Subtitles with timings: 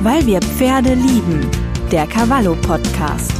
[0.00, 1.50] Weil wir Pferde lieben.
[1.90, 3.32] Der Cavallo Podcast.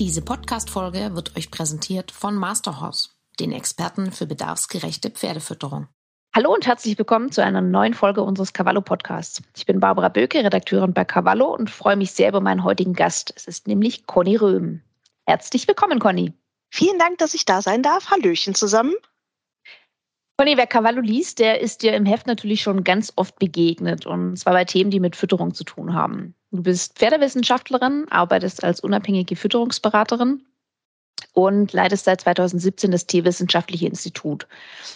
[0.00, 5.86] Diese Podcast-Folge wird euch präsentiert von Masterhorse, den Experten für bedarfsgerechte Pferdefütterung.
[6.34, 9.44] Hallo und herzlich willkommen zu einer neuen Folge unseres Cavallo Podcasts.
[9.56, 13.32] Ich bin Barbara Böke, Redakteurin bei Cavallo und freue mich sehr über meinen heutigen Gast.
[13.36, 14.82] Es ist nämlich Conny Röhm.
[15.26, 16.32] Herzlich willkommen, Conny.
[16.70, 18.10] Vielen Dank, dass ich da sein darf.
[18.10, 18.94] Hallöchen zusammen.
[20.38, 24.36] Conny, wer Cavallo liest, der ist dir im Heft natürlich schon ganz oft begegnet und
[24.36, 26.34] zwar bei Themen, die mit Fütterung zu tun haben.
[26.50, 30.42] Du bist Pferdewissenschaftlerin, arbeitest als unabhängige Fütterungsberaterin
[31.32, 34.46] und leitest seit 2017 das Tierwissenschaftliche Institut.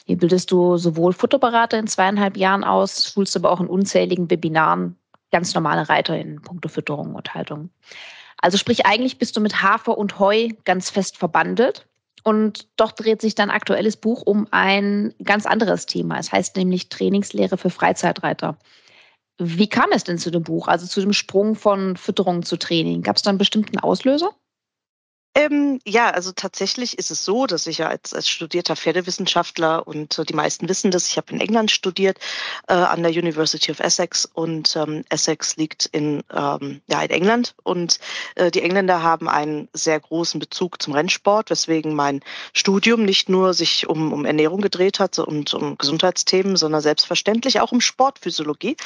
[0.05, 4.97] Hier bildest du sowohl Futterberater in zweieinhalb Jahren aus, schulst aber auch in unzähligen Webinaren
[5.33, 7.71] ganz normale Reiter in puncto Fütterung und Haltung.
[8.43, 11.87] Also sprich, eigentlich bist du mit Hafer und Heu ganz fest verbandelt.
[12.23, 16.19] Und doch dreht sich dein aktuelles Buch um ein ganz anderes Thema.
[16.19, 18.59] Es heißt nämlich Trainingslehre für Freizeitreiter.
[19.39, 23.03] Wie kam es denn zu dem Buch, also zu dem Sprung von Fütterung zu Training?
[23.03, 24.31] Gab es da einen bestimmten Auslöser?
[25.37, 30.19] Ähm, ja, also tatsächlich ist es so, dass ich ja als, als studierter Pferdewissenschaftler und
[30.19, 32.19] äh, die meisten wissen das, ich habe in England studiert
[32.67, 37.55] äh, an der University of Essex und ähm, Essex liegt in, ähm, ja, in England
[37.63, 38.01] und
[38.35, 42.23] äh, die Engländer haben einen sehr großen Bezug zum Rennsport, weswegen mein
[42.53, 47.71] Studium nicht nur sich um, um Ernährung gedreht hat und um Gesundheitsthemen, sondern selbstverständlich auch
[47.71, 48.77] um Sportphysiologie.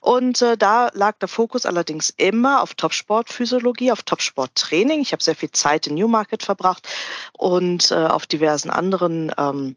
[0.00, 5.00] Und äh, da lag der Fokus allerdings immer auf Topsportphysiologie, auf Topsporttraining.
[5.00, 6.88] Ich habe sehr viel Zeit in in Newmarket verbracht
[7.36, 9.76] und äh, auf diversen anderen ähm,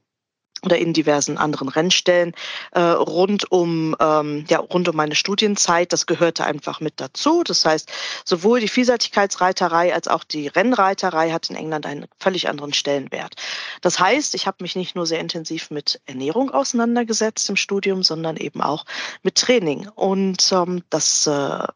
[0.65, 2.33] oder in diversen anderen Rennstellen
[2.71, 5.93] äh, rund um ähm, ja rund um meine Studienzeit.
[5.93, 7.43] Das gehörte einfach mit dazu.
[7.43, 7.91] Das heißt,
[8.25, 13.35] sowohl die Vielseitigkeitsreiterei als auch die Rennreiterei hat in England einen völlig anderen Stellenwert.
[13.81, 18.37] Das heißt, ich habe mich nicht nur sehr intensiv mit Ernährung auseinandergesetzt im Studium, sondern
[18.37, 18.85] eben auch
[19.21, 19.87] mit Training.
[19.89, 21.67] Und ähm, das äh,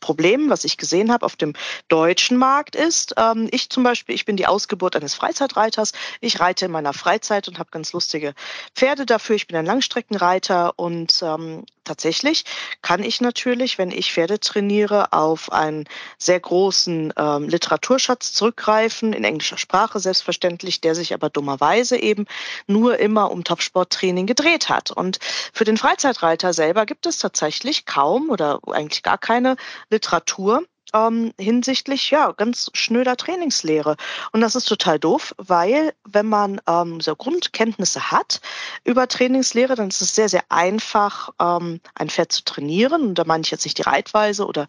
[0.00, 1.54] Problem, was ich gesehen habe auf dem
[1.88, 5.92] deutschen Markt ist, ähm, ich zum Beispiel, ich bin die Ausgeburt eines Freizeitreiters.
[6.20, 8.34] Ich reite in meiner Freizeit und habe ganz lustige
[8.74, 9.36] Pferde dafür.
[9.36, 12.44] Ich bin ein Langstreckenreiter und ähm, tatsächlich
[12.82, 15.84] kann ich natürlich, wenn ich Pferde trainiere, auf einen
[16.18, 22.26] sehr großen ähm, Literaturschatz zurückgreifen, in englischer Sprache selbstverständlich, der sich aber dummerweise eben
[22.66, 24.90] nur immer um Topsporttraining gedreht hat.
[24.90, 25.18] Und
[25.52, 29.56] für den Freizeitreiter selber gibt es tatsächlich kaum oder eigentlich gar keine
[29.90, 30.62] Literatur
[30.96, 33.96] ähm, hinsichtlich ja ganz schnöder Trainingslehre.
[34.32, 38.40] Und das ist total doof, weil wenn man ähm, so Grundkenntnisse hat
[38.84, 43.02] über Trainingslehre, dann ist es sehr, sehr einfach, ähm, ein Pferd zu trainieren.
[43.02, 44.68] Und da meine ich jetzt nicht die Reitweise oder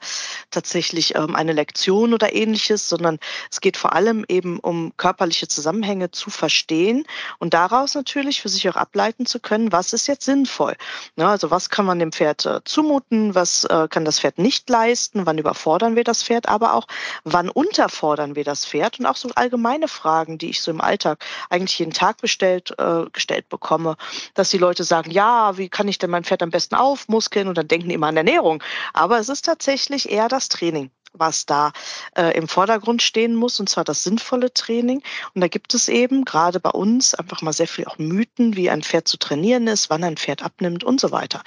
[0.51, 3.19] tatsächlich ähm, eine Lektion oder ähnliches, sondern
[3.51, 7.05] es geht vor allem eben um körperliche Zusammenhänge zu verstehen
[7.39, 10.75] und daraus natürlich für sich auch ableiten zu können, was ist jetzt sinnvoll.
[11.15, 14.69] Ja, also was kann man dem Pferd äh, zumuten, was äh, kann das Pferd nicht
[14.69, 16.87] leisten, wann überfordern wir das Pferd, aber auch,
[17.23, 21.23] wann unterfordern wir das Pferd und auch so allgemeine Fragen, die ich so im Alltag
[21.49, 23.95] eigentlich jeden Tag bestellt, äh, gestellt bekomme,
[24.33, 27.57] dass die Leute sagen, ja, wie kann ich denn mein Pferd am besten aufmuskeln und
[27.57, 28.63] dann denken die immer an Ernährung.
[28.93, 31.71] Aber es ist tatsächlich eher das Training was da
[32.15, 35.01] äh, im Vordergrund stehen muss, und zwar das sinnvolle Training.
[35.33, 38.69] Und da gibt es eben gerade bei uns einfach mal sehr viel auch Mythen, wie
[38.69, 41.41] ein Pferd zu trainieren ist, wann ein Pferd abnimmt und so weiter.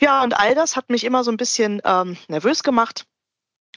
[0.00, 3.06] Ja, und all das hat mich immer so ein bisschen ähm, nervös gemacht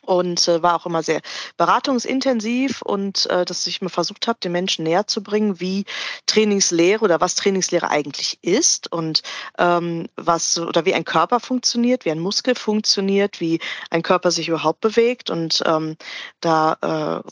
[0.07, 1.21] und äh, war auch immer sehr
[1.57, 5.85] beratungsintensiv und äh, dass ich mir versucht habe, den Menschen näher zu bringen, wie
[6.25, 9.21] Trainingslehre oder was Trainingslehre eigentlich ist und
[9.57, 13.59] ähm, was oder wie ein Körper funktioniert, wie ein Muskel funktioniert, wie
[13.89, 15.97] ein Körper sich überhaupt bewegt und ähm,
[16.41, 17.29] da äh,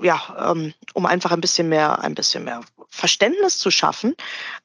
[0.00, 4.14] ja, ähm, um einfach ein bisschen mehr, ein bisschen mehr Verständnis zu schaffen,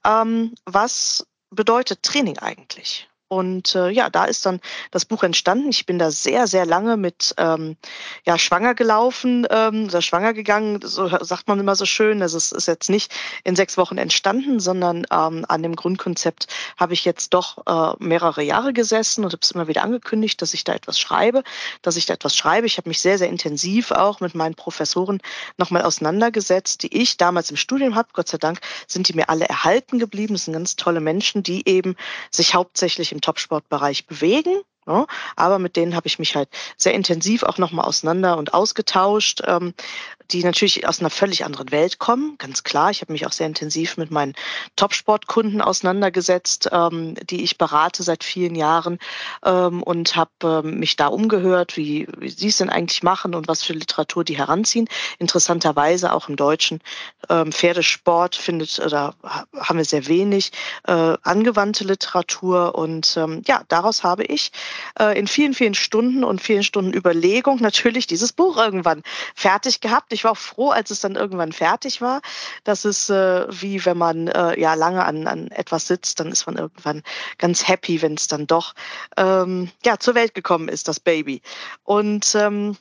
[0.06, 3.10] ähm, was bedeutet Training eigentlich?
[3.34, 4.60] Und äh, ja, da ist dann
[4.92, 5.70] das Buch entstanden.
[5.70, 7.78] Ich bin da sehr, sehr lange mit ähm,
[8.26, 12.22] ja, schwanger gelaufen ähm, oder schwanger gegangen, so sagt man immer so schön.
[12.22, 13.12] Also es ist jetzt nicht
[13.44, 16.48] in sechs Wochen entstanden, sondern ähm, an dem Grundkonzept
[16.78, 20.54] habe ich jetzt doch äh, mehrere Jahre gesessen und habe es immer wieder angekündigt, dass
[20.54, 21.44] ich da etwas schreibe,
[21.82, 22.68] dass ich da etwas schreibe.
[22.68, 25.20] Ich habe mich sehr, sehr intensiv auch mit meinen Professoren
[25.58, 28.10] nochmal auseinandergesetzt, die ich damals im Studium habe.
[28.14, 30.36] Gott sei Dank sind die mir alle erhalten geblieben.
[30.36, 31.96] Das sind ganz tolle Menschen, die eben
[32.30, 34.62] sich hauptsächlich im Topsportbereich bewegen.
[34.86, 35.08] Ne?
[35.38, 39.42] aber mit denen habe ich mich halt sehr intensiv auch nochmal auseinander und ausgetauscht.
[39.46, 39.74] Ähm,
[40.32, 42.92] die natürlich aus einer völlig anderen Welt kommen, ganz klar.
[42.92, 44.34] Ich habe mich auch sehr intensiv mit meinen
[44.76, 49.00] Top-Sportkunden auseinandergesetzt, ähm, die ich berate seit vielen Jahren
[49.44, 53.48] ähm, und habe ähm, mich da umgehört, wie, wie sie es denn eigentlich machen und
[53.48, 54.88] was für Literatur die heranziehen.
[55.20, 56.80] Interessanterweise auch im Deutschen
[57.30, 60.52] ähm, Pferdesport findet oder haben wir sehr wenig
[60.88, 64.52] äh, angewandte Literatur und ähm, ja, daraus habe ich
[65.00, 69.04] äh, in vielen, vielen Stunden und vielen Stunden Überlegung natürlich dieses Buch irgendwann
[69.36, 70.13] fertig gehabt.
[70.14, 72.22] Ich war auch froh, als es dann irgendwann fertig war.
[72.64, 76.46] Das ist äh, wie wenn man äh, ja lange an, an etwas sitzt, dann ist
[76.46, 77.04] man irgendwann
[77.38, 78.74] ganz happy, wenn es dann doch
[79.18, 81.42] ähm, ja zur Welt gekommen ist, das Baby.
[81.84, 82.78] Und ähm,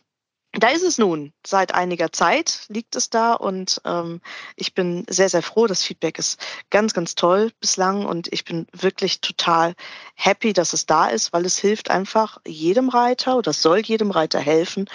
[0.52, 1.32] da ist es nun.
[1.46, 4.20] Seit einiger Zeit liegt es da und ähm,
[4.54, 5.66] ich bin sehr, sehr froh.
[5.66, 6.38] Das Feedback ist
[6.68, 9.74] ganz, ganz toll bislang und ich bin wirklich total
[10.14, 14.40] happy, dass es da ist, weil es hilft einfach jedem Reiter oder soll jedem Reiter
[14.40, 14.90] helfen,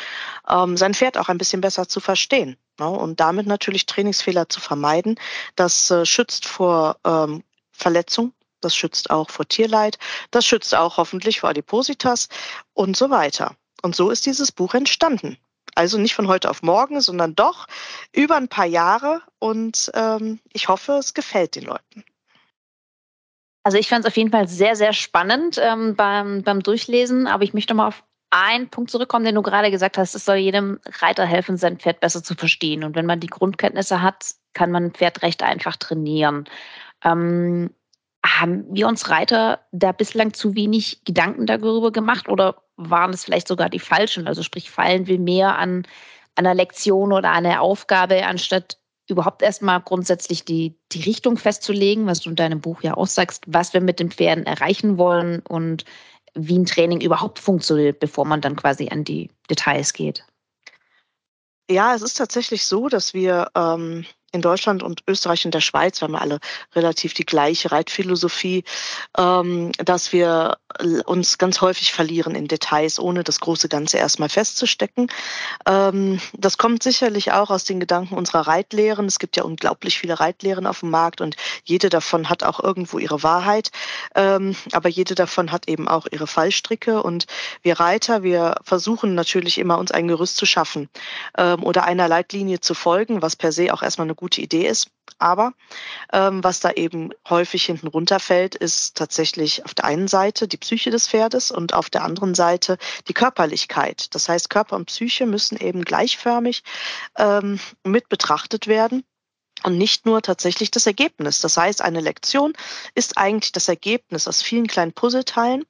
[0.47, 2.87] ähm, sein Pferd auch ein bisschen besser zu verstehen ne?
[2.87, 5.19] und damit natürlich Trainingsfehler zu vermeiden.
[5.55, 8.31] Das äh, schützt vor ähm, Verletzung,
[8.61, 9.97] das schützt auch vor Tierleid,
[10.29, 12.29] das schützt auch hoffentlich vor Adipositas
[12.73, 13.55] und so weiter.
[13.81, 15.37] Und so ist dieses Buch entstanden.
[15.77, 17.67] Also nicht von heute auf morgen, sondern doch
[18.11, 19.21] über ein paar Jahre.
[19.37, 22.03] Und ähm, ich hoffe, es gefällt den Leuten.
[23.63, 27.27] Also ich fand es auf jeden Fall sehr, sehr spannend ähm, beim, beim Durchlesen.
[27.27, 30.15] Aber ich möchte mal auf einen Punkt zurückkommen, den du gerade gesagt hast.
[30.15, 32.83] Es soll jedem Reiter helfen, sein Pferd besser zu verstehen.
[32.83, 36.45] Und wenn man die Grundkenntnisse hat, kann man ein Pferd recht einfach trainieren.
[37.03, 37.69] Ähm,
[38.25, 43.47] haben wir uns Reiter da bislang zu wenig Gedanken darüber gemacht oder waren es vielleicht
[43.47, 44.27] sogar die falschen?
[44.27, 45.87] Also sprich, fallen wir mehr an,
[46.35, 48.77] einer Lektion oder einer Aufgabe, anstatt
[49.09, 53.43] überhaupt erstmal grundsätzlich die, die Richtung festzulegen, was du in deinem Buch ja auch sagst,
[53.47, 55.85] was wir mit den Pferden erreichen wollen und
[56.35, 60.25] wie ein Training überhaupt funktioniert, bevor man dann quasi an die Details geht.
[61.69, 66.01] Ja, es ist tatsächlich so, dass wir ähm, in Deutschland und Österreich und der Schweiz,
[66.01, 66.39] wir haben alle
[66.75, 68.65] relativ die gleiche Reitphilosophie,
[69.17, 70.57] ähm, dass wir
[71.05, 75.07] uns ganz häufig verlieren in Details, ohne das große Ganze erstmal festzustecken.
[75.65, 79.05] Ähm, das kommt sicherlich auch aus den Gedanken unserer Reitlehren.
[79.05, 82.99] Es gibt ja unglaublich viele Reitlehren auf dem Markt und jede davon hat auch irgendwo
[82.99, 83.71] ihre Wahrheit.
[84.13, 87.27] Ähm, aber jede davon hat eben auch ihre Fallstricke und
[87.63, 90.89] wir Reiter, wir versuchen natürlich immer uns ein Gerüst zu schaffen
[91.61, 94.89] oder einer Leitlinie zu folgen, was per se auch erstmal eine gute Idee ist.
[95.19, 95.53] Aber
[96.11, 100.91] ähm, was da eben häufig hinten runterfällt, ist tatsächlich auf der einen Seite die Psyche
[100.91, 102.77] des Pferdes und auf der anderen Seite
[103.07, 104.13] die Körperlichkeit.
[104.13, 106.63] Das heißt, Körper und Psyche müssen eben gleichförmig
[107.17, 109.05] ähm, mit betrachtet werden
[109.63, 111.41] und nicht nur tatsächlich das Ergebnis.
[111.41, 112.53] Das heißt, eine Lektion
[112.95, 115.65] ist eigentlich das Ergebnis aus vielen kleinen Puzzleteilen,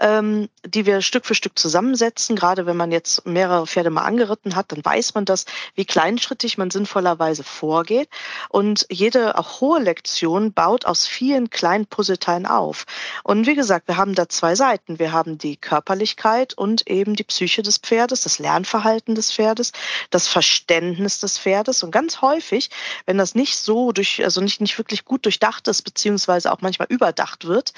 [0.00, 2.36] ähm, die wir Stück für Stück zusammensetzen.
[2.36, 6.58] Gerade wenn man jetzt mehrere Pferde mal angeritten hat, dann weiß man das, wie kleinschrittig
[6.58, 8.08] man sinnvollerweise vorgeht.
[8.48, 12.86] Und jede auch hohe Lektion baut aus vielen kleinen Puzzleteilen auf.
[13.24, 14.98] Und wie gesagt, wir haben da zwei Seiten.
[14.98, 19.72] Wir haben die Körperlichkeit und eben die Psyche des Pferdes, das Lernverhalten des Pferdes,
[20.10, 21.82] das Verständnis des Pferdes.
[21.82, 22.70] Und ganz häufig,
[23.06, 26.88] wenn das nicht so durch, also nicht, nicht wirklich gut durchdacht ist, beziehungsweise auch manchmal
[26.90, 27.72] überdacht wird.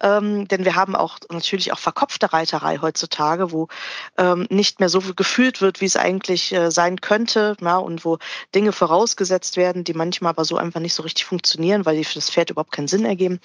[0.00, 3.68] Ähm, denn wir haben auch natürlich auch verkopfte Reiterei heutzutage, wo
[4.18, 8.18] ähm, nicht mehr so gefühlt wird, wie es eigentlich äh, sein könnte, ja, und wo
[8.54, 12.14] Dinge vorausgesetzt werden, die manchmal aber so einfach nicht so richtig funktionieren, weil die für
[12.14, 13.40] das Pferd überhaupt keinen Sinn ergeben.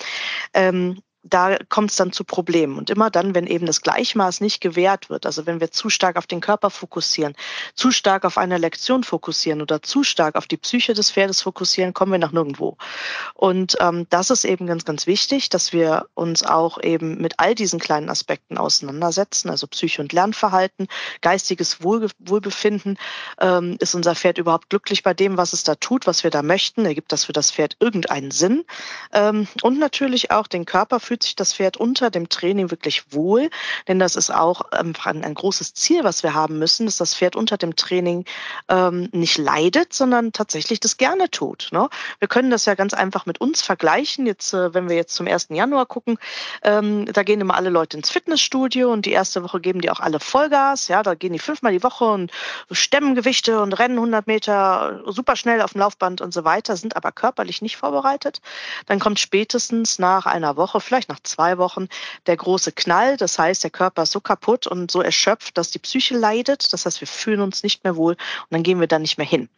[0.53, 2.77] Ähm, da kommt es dann zu Problemen.
[2.77, 6.17] Und immer dann, wenn eben das Gleichmaß nicht gewährt wird, also wenn wir zu stark
[6.17, 7.35] auf den Körper fokussieren,
[7.73, 11.93] zu stark auf eine Lektion fokussieren oder zu stark auf die Psyche des Pferdes fokussieren,
[11.93, 12.77] kommen wir nach nirgendwo.
[13.33, 17.55] Und ähm, das ist eben ganz, ganz wichtig, dass wir uns auch eben mit all
[17.55, 20.87] diesen kleinen Aspekten auseinandersetzen, also Psyche und Lernverhalten,
[21.21, 22.97] geistiges Wohl, Wohlbefinden.
[23.39, 26.43] Ähm, ist unser Pferd überhaupt glücklich bei dem, was es da tut, was wir da
[26.43, 26.85] möchten?
[26.85, 28.63] Ergibt das für das Pferd irgendeinen Sinn?
[29.11, 33.13] Ähm, und natürlich auch den Körper für fühlt sich das Pferd unter dem Training wirklich
[33.13, 33.49] wohl,
[33.87, 37.15] denn das ist auch einfach ein, ein großes Ziel, was wir haben müssen, dass das
[37.15, 38.25] Pferd unter dem Training
[38.67, 41.69] ähm, nicht leidet, sondern tatsächlich das gerne tut.
[41.71, 41.87] Ne?
[42.19, 44.25] Wir können das ja ganz einfach mit uns vergleichen.
[44.25, 45.47] Jetzt, äh, wenn wir jetzt zum 1.
[45.51, 46.17] Januar gucken,
[46.63, 50.01] ähm, da gehen immer alle Leute ins Fitnessstudio und die erste Woche geben die auch
[50.01, 50.89] alle Vollgas.
[50.89, 52.29] Ja, da gehen die fünfmal die Woche und
[52.71, 56.97] stemmen Gewichte und rennen 100 Meter super schnell auf dem Laufband und so weiter, sind
[56.97, 58.41] aber körperlich nicht vorbereitet.
[58.87, 61.87] Dann kommt spätestens nach einer Woche, vielleicht vielleicht nach zwei Wochen
[62.25, 63.17] der große Knall.
[63.17, 66.71] Das heißt, der Körper ist so kaputt und so erschöpft, dass die Psyche leidet.
[66.73, 69.27] Das heißt, wir fühlen uns nicht mehr wohl und dann gehen wir da nicht mehr
[69.27, 69.49] hin.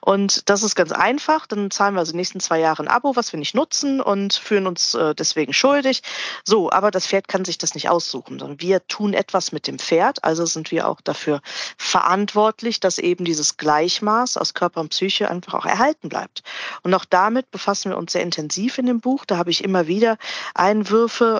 [0.00, 1.46] Und das ist ganz einfach.
[1.46, 4.34] Dann zahlen wir also die nächsten zwei Jahre ein Abo, was wir nicht nutzen und
[4.34, 6.02] fühlen uns äh, deswegen schuldig.
[6.44, 9.78] So, aber das Pferd kann sich das nicht aussuchen, sondern wir tun etwas mit dem
[9.78, 10.24] Pferd.
[10.24, 11.40] Also sind wir auch dafür
[11.78, 16.42] verantwortlich, dass eben dieses Gleichmaß aus Körper und Psyche einfach auch erhalten bleibt.
[16.82, 19.24] Und auch damit befassen wir uns sehr intensiv in dem Buch.
[19.24, 20.18] Da habe ich immer wieder
[20.54, 20.95] Einwürfe,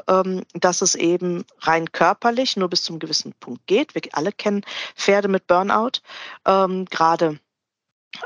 [0.09, 3.95] ähm, dass es eben rein körperlich nur bis zum gewissen Punkt geht.
[3.95, 4.63] Wir alle kennen
[4.95, 6.01] Pferde mit Burnout.
[6.47, 7.39] Ähm, gerade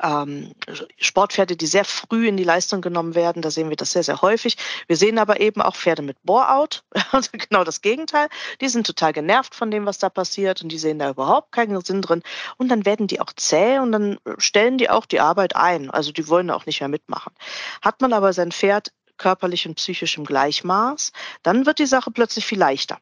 [0.03, 0.53] ähm,
[0.99, 3.43] Sportpferde, die sehr früh in die Leistung genommen werden.
[3.43, 4.57] Da sehen wir das sehr, sehr häufig.
[4.87, 8.29] Wir sehen aber eben auch Pferde mit Bore-out, also genau das Gegenteil.
[8.61, 11.81] Die sind total genervt von dem, was da passiert und die sehen da überhaupt keinen
[11.81, 12.23] Sinn drin.
[12.57, 15.91] Und dann werden die auch zäh und dann stellen die auch die Arbeit ein.
[15.91, 17.33] Also die wollen auch nicht mehr mitmachen.
[17.83, 21.13] Hat man aber sein Pferd körperlich und psychisch im Gleichmaß,
[21.43, 22.99] dann wird die Sache plötzlich viel leichter.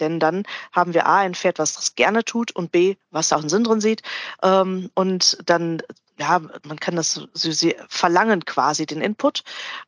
[0.00, 3.36] Denn dann haben wir A, ein Pferd, was das gerne tut und B, was da
[3.36, 4.02] auch einen Sinn drin sieht.
[4.42, 5.82] Ähm, und dann
[6.18, 9.42] ja, man kann das so, sie verlangen quasi den Input.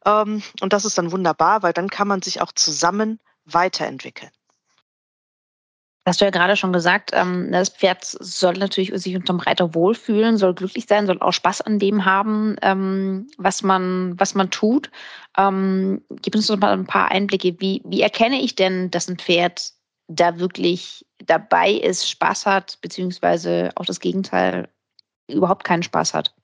[0.07, 4.31] Ähm, und das ist dann wunderbar, weil dann kann man sich auch zusammen weiterentwickeln.
[6.05, 10.37] Hast du ja gerade schon gesagt, ähm, das Pferd soll natürlich sich unterm Reiter wohlfühlen,
[10.37, 14.91] soll glücklich sein, soll auch Spaß an dem haben, ähm, was man, was man tut.
[15.39, 17.55] Ähm, gib uns doch mal ein paar Einblicke.
[17.61, 19.73] Wie, wie erkenne ich denn, dass ein Pferd
[20.09, 24.69] da wirklich dabei ist, Spaß hat, beziehungsweise auch das Gegenteil
[25.29, 26.35] überhaupt keinen Spaß hat.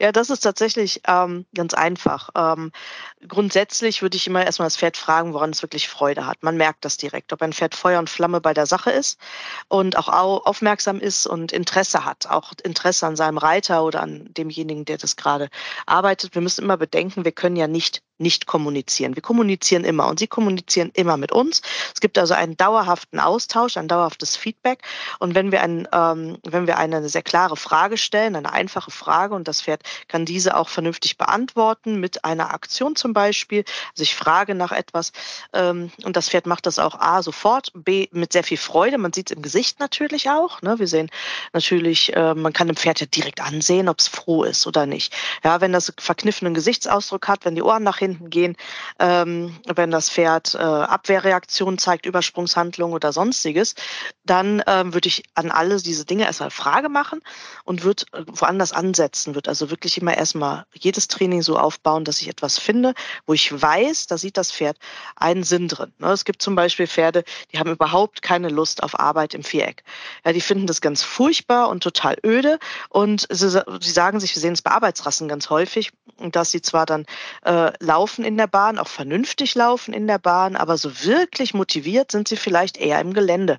[0.00, 2.30] Ja, das ist tatsächlich ähm, ganz einfach.
[2.36, 2.72] Ähm,
[3.26, 6.42] grundsätzlich würde ich immer erstmal das Pferd fragen, woran es wirklich Freude hat.
[6.42, 9.18] Man merkt das direkt, ob ein Pferd Feuer und Flamme bei der Sache ist
[9.68, 14.84] und auch aufmerksam ist und Interesse hat, auch Interesse an seinem Reiter oder an demjenigen,
[14.84, 15.48] der das gerade
[15.86, 16.34] arbeitet.
[16.34, 19.14] Wir müssen immer bedenken, wir können ja nicht nicht kommunizieren.
[19.14, 21.62] Wir kommunizieren immer und sie kommunizieren immer mit uns.
[21.94, 24.82] Es gibt also einen dauerhaften Austausch, ein dauerhaftes Feedback.
[25.18, 29.34] Und wenn wir, ein, ähm, wenn wir eine sehr klare Frage stellen, eine einfache Frage
[29.34, 33.64] und das Pferd kann diese auch vernünftig beantworten mit einer Aktion zum Beispiel.
[33.92, 35.12] Also ich frage nach etwas
[35.52, 38.98] ähm, und das Pferd macht das auch A sofort, B mit sehr viel Freude.
[38.98, 40.60] Man sieht es im Gesicht natürlich auch.
[40.62, 40.78] Ne?
[40.78, 41.10] Wir sehen
[41.52, 45.14] natürlich, äh, man kann dem Pferd ja direkt ansehen, ob es froh ist oder nicht.
[45.44, 48.56] Ja, wenn das verkniffenen Gesichtsausdruck hat, wenn die Ohren nach hinten hinten gehen,
[48.98, 53.74] ähm, wenn das Pferd äh, Abwehrreaktionen zeigt, Übersprungshandlungen oder sonstiges,
[54.24, 57.20] dann ähm, würde ich an alle diese Dinge erstmal Frage machen
[57.64, 62.20] und würde äh, woanders ansetzen, würde also wirklich immer erstmal jedes Training so aufbauen, dass
[62.20, 62.94] ich etwas finde,
[63.26, 64.78] wo ich weiß, da sieht das Pferd
[65.16, 65.92] einen Sinn drin.
[65.98, 66.10] Ne?
[66.10, 69.84] Es gibt zum Beispiel Pferde, die haben überhaupt keine Lust auf Arbeit im Viereck.
[70.24, 74.40] Ja, die finden das ganz furchtbar und total öde und sie, sie sagen sich, wir
[74.40, 77.06] sehen es bei Arbeitsrassen ganz häufig, dass sie zwar dann
[77.44, 82.12] äh, laufen in der Bahn, auch vernünftig laufen in der Bahn, aber so wirklich motiviert
[82.12, 83.58] sind sie vielleicht eher im Gelände.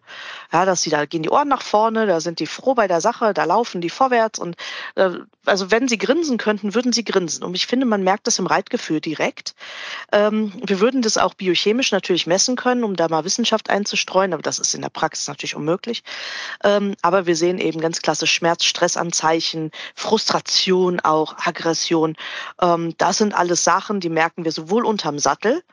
[0.51, 3.01] Ja, dass sie da gehen die Ohren nach vorne, da sind die froh bei der
[3.01, 4.55] Sache, da laufen die vorwärts und
[4.95, 5.11] äh,
[5.45, 7.43] also wenn sie grinsen könnten, würden sie grinsen.
[7.43, 9.55] Und ich finde, man merkt das im Reitgefühl direkt.
[10.11, 14.43] Ähm, wir würden das auch biochemisch natürlich messen können, um da mal Wissenschaft einzustreuen, aber
[14.43, 16.03] das ist in der Praxis natürlich unmöglich.
[16.63, 22.15] Ähm, aber wir sehen eben ganz klassisch Schmerz, Stressanzeichen, Frustration auch, Aggression.
[22.61, 25.63] Ähm, das sind alles Sachen, die merken wir sowohl unterm Sattel,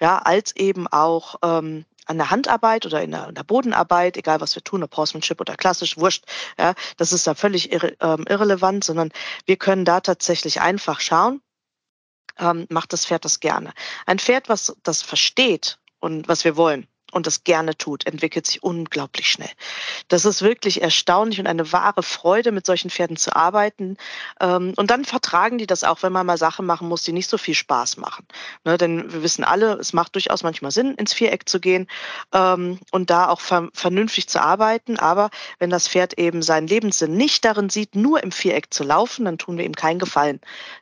[0.00, 4.40] ja, als eben auch ähm, an der Handarbeit oder in der, in der, Bodenarbeit, egal
[4.40, 6.24] was wir tun, ob Horsemanship oder klassisch, wurscht,
[6.58, 9.10] ja, das ist da völlig irre, ähm, irrelevant, sondern
[9.44, 11.42] wir können da tatsächlich einfach schauen,
[12.38, 13.72] ähm, macht das Pferd das gerne.
[14.06, 16.86] Ein Pferd, was das versteht und was wir wollen,
[17.16, 19.50] und das gerne tut, entwickelt sich unglaublich schnell.
[20.08, 23.96] Das ist wirklich erstaunlich und eine wahre Freude, mit solchen Pferden zu arbeiten.
[24.40, 27.28] Ähm, und dann vertragen die das auch, wenn man mal Sachen machen muss, die nicht
[27.28, 28.26] so viel Spaß machen.
[28.64, 31.88] Ne, denn wir wissen alle, es macht durchaus manchmal Sinn, ins Viereck zu gehen
[32.32, 34.98] ähm, und da auch vernünftig zu arbeiten.
[34.98, 39.24] Aber wenn das Pferd eben seinen Lebenssinn nicht darin sieht, nur im Viereck zu laufen,
[39.24, 40.40] dann tun wir ihm keinen Gefallen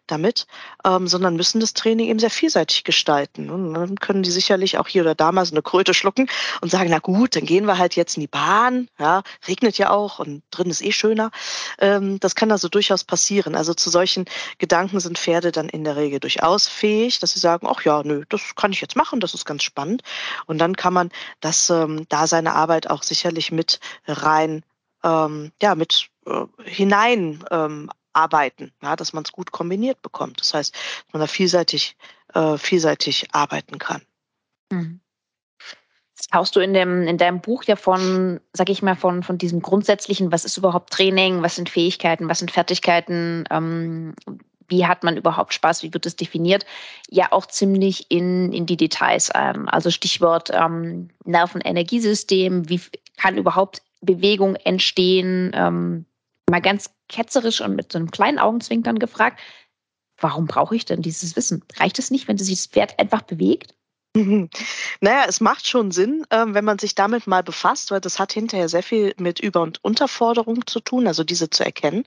[0.08, 0.46] damit,
[0.84, 3.50] ähm, sondern müssen das Training eben sehr vielseitig gestalten.
[3.50, 6.28] Und dann können die sicherlich auch hier oder da mal so eine Kröte schlucken gucken
[6.60, 8.88] und sagen, na gut, dann gehen wir halt jetzt in die Bahn.
[8.98, 11.30] Ja, regnet ja auch und drin ist eh schöner.
[11.78, 13.54] Ähm, das kann also durchaus passieren.
[13.54, 14.24] Also zu solchen
[14.58, 18.24] Gedanken sind Pferde dann in der Regel durchaus fähig, dass sie sagen, ach ja, nö,
[18.28, 20.02] das kann ich jetzt machen, das ist ganz spannend.
[20.46, 24.64] Und dann kann man das ähm, da seine Arbeit auch sicherlich mit rein,
[25.02, 30.40] ähm, ja, mit äh, hinein ähm, arbeiten, ja, dass man es gut kombiniert bekommt.
[30.40, 31.96] Das heißt, dass man da vielseitig,
[32.32, 34.02] äh, vielseitig arbeiten kann.
[34.70, 35.00] Mhm
[36.30, 39.60] tauchst du in, dem, in deinem Buch ja von, sag ich mal, von, von diesem
[39.60, 44.14] grundsätzlichen, was ist überhaupt Training, was sind Fähigkeiten, was sind Fertigkeiten, ähm,
[44.68, 46.64] wie hat man überhaupt Spaß, wie wird es definiert,
[47.10, 49.68] ja auch ziemlich in, in die Details ein.
[49.68, 52.80] Also Stichwort ähm, Nervenenergiesystem, wie
[53.16, 55.52] kann überhaupt Bewegung entstehen?
[55.54, 56.06] Ähm,
[56.48, 59.40] mal ganz ketzerisch und mit so einem kleinen Augenzwinkern gefragt,
[60.18, 61.62] warum brauche ich denn dieses Wissen?
[61.76, 63.74] Reicht es nicht, wenn sich das Pferd einfach bewegt?
[65.00, 68.32] Naja, es macht schon Sinn, ähm, wenn man sich damit mal befasst, weil das hat
[68.32, 72.04] hinterher sehr viel mit Über- und Unterforderung zu tun, also diese zu erkennen.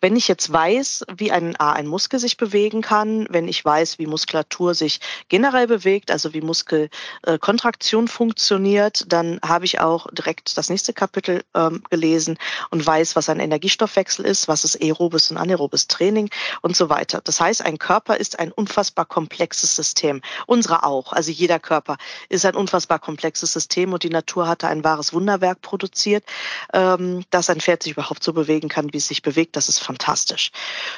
[0.00, 4.06] Wenn ich jetzt weiß, wie ein, ein Muskel sich bewegen kann, wenn ich weiß, wie
[4.06, 10.94] Muskulatur sich generell bewegt, also wie Muskelkontraktion funktioniert, dann habe ich auch direkt das nächste
[10.94, 12.38] Kapitel ähm, gelesen
[12.70, 16.30] und weiß, was ein Energiestoffwechsel ist, was ist aerobes und anaerobes Training
[16.62, 17.20] und so weiter.
[17.22, 20.22] Das heißt, ein Körper ist ein unfassbar komplexes System.
[20.46, 21.12] Unsere auch.
[21.12, 21.96] Also jeder Körper
[22.28, 26.24] ist ein unfassbar komplexes System und die Natur hatte ein wahres Wunderwerk produziert,
[26.72, 29.56] ähm, dass ein Pferd sich überhaupt so bewegen kann, wie es sich bewegt.
[29.56, 30.52] Das ist fantastisch.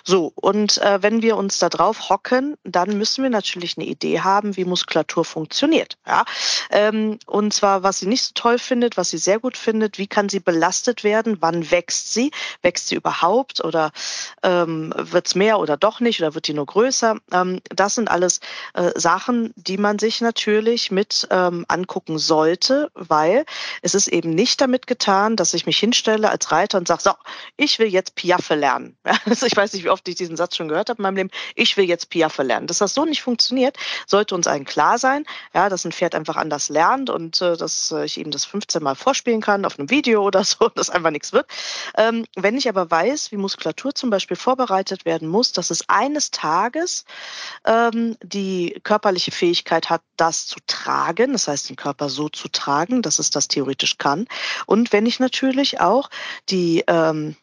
[0.05, 4.21] So, und äh, wenn wir uns da drauf hocken, dann müssen wir natürlich eine Idee
[4.21, 5.97] haben, wie Muskulatur funktioniert.
[6.07, 6.25] Ja?
[6.71, 10.07] Ähm, und zwar, was sie nicht so toll findet, was sie sehr gut findet, wie
[10.07, 13.93] kann sie belastet werden, wann wächst sie, wächst sie überhaupt oder
[14.43, 17.17] ähm, wird es mehr oder doch nicht oder wird die nur größer.
[17.33, 18.41] Ähm, das sind alles
[18.75, 23.45] äh, Sachen, die man sich natürlich natürlich mit ähm, angucken sollte, weil
[23.83, 27.13] es ist eben nicht damit getan, dass ich mich hinstelle als Reiter und sage, so,
[27.57, 28.97] ich will jetzt Piaffe lernen.
[29.27, 31.31] Also ich weiß nicht, wie oft ich diesen Satz schon gehört habe in meinem Leben.
[31.55, 32.67] Ich will jetzt Piaffe lernen.
[32.67, 33.77] Dass das so nicht funktioniert,
[34.07, 35.25] sollte uns allen klar sein,
[35.55, 38.83] ja, dass ein Pferd einfach anders lernt und äh, dass äh, ich ihm das 15
[38.83, 41.47] Mal vorspielen kann auf einem Video oder so, dass einfach nichts wird.
[41.97, 46.33] Ähm, wenn ich aber weiß, wie Muskulatur zum Beispiel vorbereitet werden muss, dass es eines
[46.33, 47.05] Tages
[47.65, 53.03] ähm, die körperliche Fähigkeit hat, das zu tragen, das heißt den Körper so zu tragen,
[53.03, 54.27] dass es das theoretisch kann.
[54.65, 56.09] Und wenn ich natürlich auch
[56.49, 57.37] die ähm,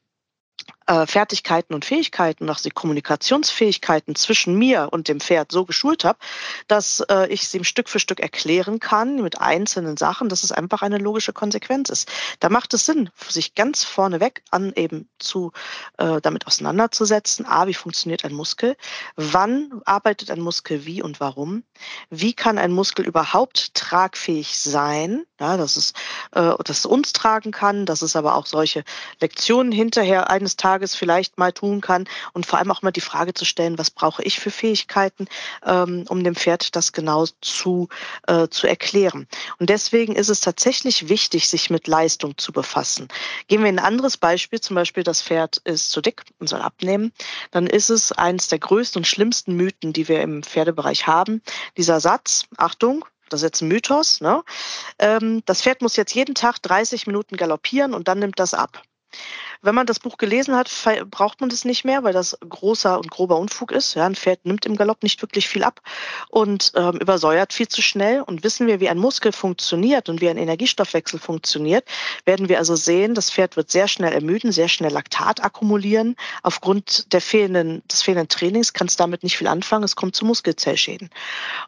[0.92, 6.20] äh, Fertigkeiten und Fähigkeiten, auch die Kommunikationsfähigkeiten zwischen mir und dem Pferd so geschult habe,
[6.68, 10.52] dass äh, ich es ihm Stück für Stück erklären kann mit einzelnen Sachen, dass es
[10.52, 12.12] einfach eine logische Konsequenz ist.
[12.42, 15.54] Da macht es Sinn, sich ganz vorneweg an eben zu
[15.98, 17.46] äh, damit auseinanderzusetzen.
[17.46, 18.76] A, wie funktioniert ein Muskel?
[19.16, 21.64] Wann arbeitet ein Muskel wie und warum?
[22.10, 25.24] Wie kann ein Muskel überhaupt tragfähig sein?
[25.40, 25.94] Ja, dass es,
[26.34, 28.84] äh, dass es uns tragen kann, dass es aber auch solche
[29.22, 33.02] Lektionen hinterher eines Tages Tages vielleicht mal tun kann und vor allem auch mal die
[33.02, 35.28] Frage zu stellen, was brauche ich für Fähigkeiten,
[35.64, 37.88] ähm, um dem Pferd das genau zu,
[38.28, 39.28] äh, zu erklären.
[39.60, 43.10] Und deswegen ist es tatsächlich wichtig, sich mit Leistung zu befassen.
[43.48, 46.62] Gehen wir in ein anderes Beispiel, zum Beispiel das Pferd ist zu dick und soll
[46.62, 47.14] abnehmen,
[47.52, 51.44] dann ist es eines der größten und schlimmsten Mythen, die wir im Pferdebereich haben.
[51.78, 54.44] Dieser Satz, Achtung, das ist jetzt ein Mythos, ne?
[54.98, 58.82] Ähm, das Pferd muss jetzt jeden Tag 30 Minuten galoppieren und dann nimmt das ab.
[59.64, 60.72] Wenn man das Buch gelesen hat,
[61.12, 63.94] braucht man das nicht mehr, weil das großer und grober Unfug ist.
[63.94, 65.82] Ja, ein Pferd nimmt im Galopp nicht wirklich viel ab
[66.30, 68.22] und ähm, übersäuert viel zu schnell.
[68.22, 71.88] Und wissen wir, wie ein Muskel funktioniert und wie ein Energiestoffwechsel funktioniert,
[72.26, 76.16] werden wir also sehen, das Pferd wird sehr schnell ermüden, sehr schnell Laktat akkumulieren.
[76.42, 79.84] Aufgrund der fehlenden, des fehlenden Trainings kann es damit nicht viel anfangen.
[79.84, 81.12] Es kommt zu Muskelzellschäden.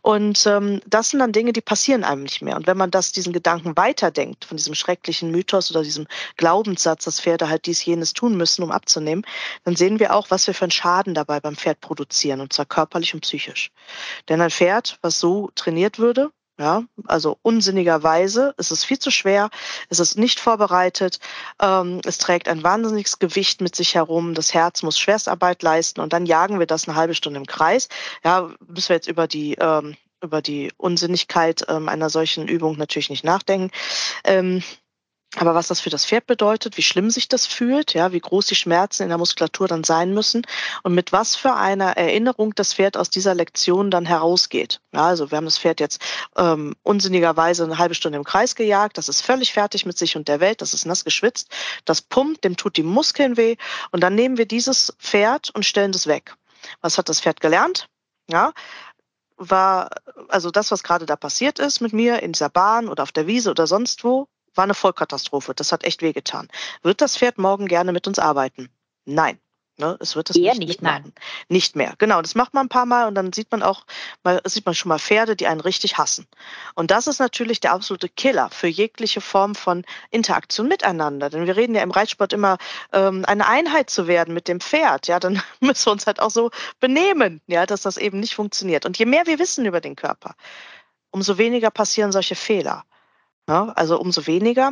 [0.01, 2.55] Und ähm, das sind dann Dinge, die passieren einem nicht mehr.
[2.55, 7.21] Und wenn man das, diesen Gedanken weiterdenkt, von diesem schrecklichen Mythos oder diesem Glaubenssatz, dass
[7.21, 9.25] Pferde halt dies jenes tun müssen, um abzunehmen,
[9.63, 12.65] dann sehen wir auch, was wir für einen Schaden dabei beim Pferd produzieren, und zwar
[12.65, 13.71] körperlich und psychisch.
[14.29, 19.49] Denn ein Pferd, was so trainiert würde, ja, also unsinnigerweise, es ist viel zu schwer,
[19.89, 21.19] es ist nicht vorbereitet,
[21.59, 26.13] ähm, es trägt ein wahnsinniges Gewicht mit sich herum, das Herz muss Schwerstarbeit leisten und
[26.13, 27.89] dann jagen wir das eine halbe Stunde im Kreis.
[28.23, 33.09] Ja, müssen wir jetzt über die ähm, über die Unsinnigkeit ähm, einer solchen Übung natürlich
[33.09, 33.71] nicht nachdenken.
[34.23, 34.63] Ähm,
[35.37, 38.45] aber was das für das Pferd bedeutet, wie schlimm sich das fühlt, ja, wie groß
[38.45, 40.43] die Schmerzen in der Muskulatur dann sein müssen
[40.83, 44.79] und mit was für einer Erinnerung das Pferd aus dieser Lektion dann herausgeht.
[44.93, 46.01] Ja, also wir haben das Pferd jetzt
[46.37, 50.27] ähm, unsinnigerweise eine halbe Stunde im Kreis gejagt, das ist völlig fertig mit sich und
[50.27, 51.49] der Welt, das ist nass geschwitzt,
[51.85, 53.55] das pumpt, dem tut die Muskeln weh
[53.91, 56.35] und dann nehmen wir dieses Pferd und stellen das weg.
[56.81, 57.87] Was hat das Pferd gelernt?
[58.29, 58.53] Ja,
[59.37, 59.89] war
[60.29, 63.27] also das, was gerade da passiert ist mit mir in dieser Bahn oder auf der
[63.27, 65.53] Wiese oder sonst wo, war eine Vollkatastrophe.
[65.53, 66.47] Das hat echt wehgetan.
[66.81, 68.69] Wird das Pferd morgen gerne mit uns arbeiten?
[69.05, 69.39] Nein.
[69.77, 71.11] Ne, es wird es Eher nicht, nicht nein.
[71.49, 71.95] Nicht mehr.
[71.97, 73.85] Genau, das macht man ein paar Mal und dann sieht man auch,
[74.23, 76.27] mal, sieht man schon mal Pferde, die einen richtig hassen.
[76.75, 81.31] Und das ist natürlich der absolute Killer für jegliche Form von Interaktion miteinander.
[81.31, 82.59] Denn wir reden ja im Reitsport immer,
[82.91, 85.07] ähm, eine Einheit zu werden mit dem Pferd.
[85.07, 88.85] Ja, dann müssen wir uns halt auch so benehmen, ja, dass das eben nicht funktioniert.
[88.85, 90.35] Und je mehr wir wissen über den Körper,
[91.09, 92.85] umso weniger passieren solche Fehler.
[93.49, 94.71] Ja, also umso weniger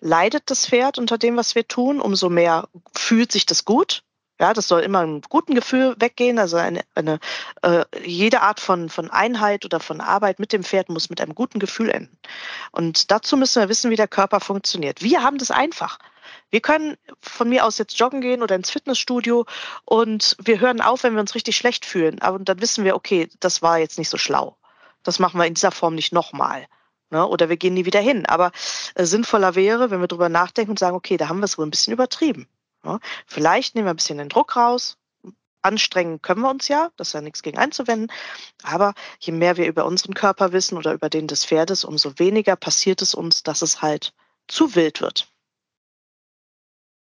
[0.00, 4.02] leidet das Pferd unter dem, was wir tun, umso mehr fühlt sich das gut.
[4.38, 6.38] Ja, das soll immer ein guten Gefühl weggehen.
[6.38, 7.18] Also eine, eine
[7.62, 11.34] äh, jede Art von, von Einheit oder von Arbeit mit dem Pferd muss mit einem
[11.34, 12.18] guten Gefühl enden.
[12.72, 15.02] Und dazu müssen wir wissen, wie der Körper funktioniert.
[15.02, 15.98] Wir haben das einfach.
[16.50, 19.44] Wir können von mir aus jetzt joggen gehen oder ins Fitnessstudio
[19.84, 22.20] und wir hören auf, wenn wir uns richtig schlecht fühlen.
[22.22, 24.56] Aber dann wissen wir, okay, das war jetzt nicht so schlau.
[25.02, 26.66] Das machen wir in dieser Form nicht nochmal.
[27.10, 27.26] Ne?
[27.26, 28.26] Oder wir gehen nie wieder hin.
[28.26, 28.52] Aber
[28.94, 31.66] äh, sinnvoller wäre, wenn wir drüber nachdenken und sagen, okay, da haben wir es wohl
[31.66, 32.48] ein bisschen übertrieben.
[32.84, 34.96] Ja, vielleicht nehmen wir ein bisschen den Druck raus.
[35.62, 38.10] Anstrengen können wir uns ja, das ist ja nichts gegen einzuwenden.
[38.62, 42.56] Aber je mehr wir über unseren Körper wissen oder über den des Pferdes, umso weniger
[42.56, 44.14] passiert es uns, dass es halt
[44.48, 45.28] zu wild wird.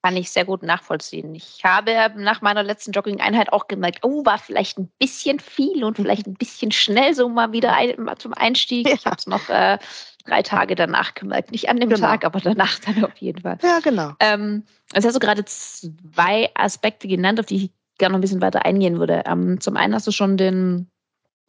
[0.02, 1.34] Kann ich sehr gut nachvollziehen.
[1.34, 5.96] Ich habe nach meiner letzten Jogging-Einheit auch gemerkt, oh, war vielleicht ein bisschen viel und
[5.96, 8.88] vielleicht ein bisschen schnell so mal wieder ein, mal zum Einstieg.
[8.88, 8.94] Ja.
[8.94, 9.78] Ich habe es noch äh,
[10.24, 11.50] drei Tage danach gemerkt.
[11.50, 12.06] Nicht an dem genau.
[12.06, 13.58] Tag, aber danach dann auf jeden Fall.
[13.62, 14.12] Ja, genau.
[14.20, 18.40] Ähm, also hast du gerade zwei Aspekte genannt, auf die ich gerne noch ein bisschen
[18.40, 19.22] weiter eingehen würde.
[19.26, 20.90] Ähm, zum einen hast du schon den,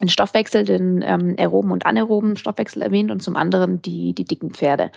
[0.00, 4.50] den Stoffwechsel, den ähm, aeroben und anaeroben Stoffwechsel erwähnt und zum anderen die, die dicken
[4.50, 4.92] Pferde.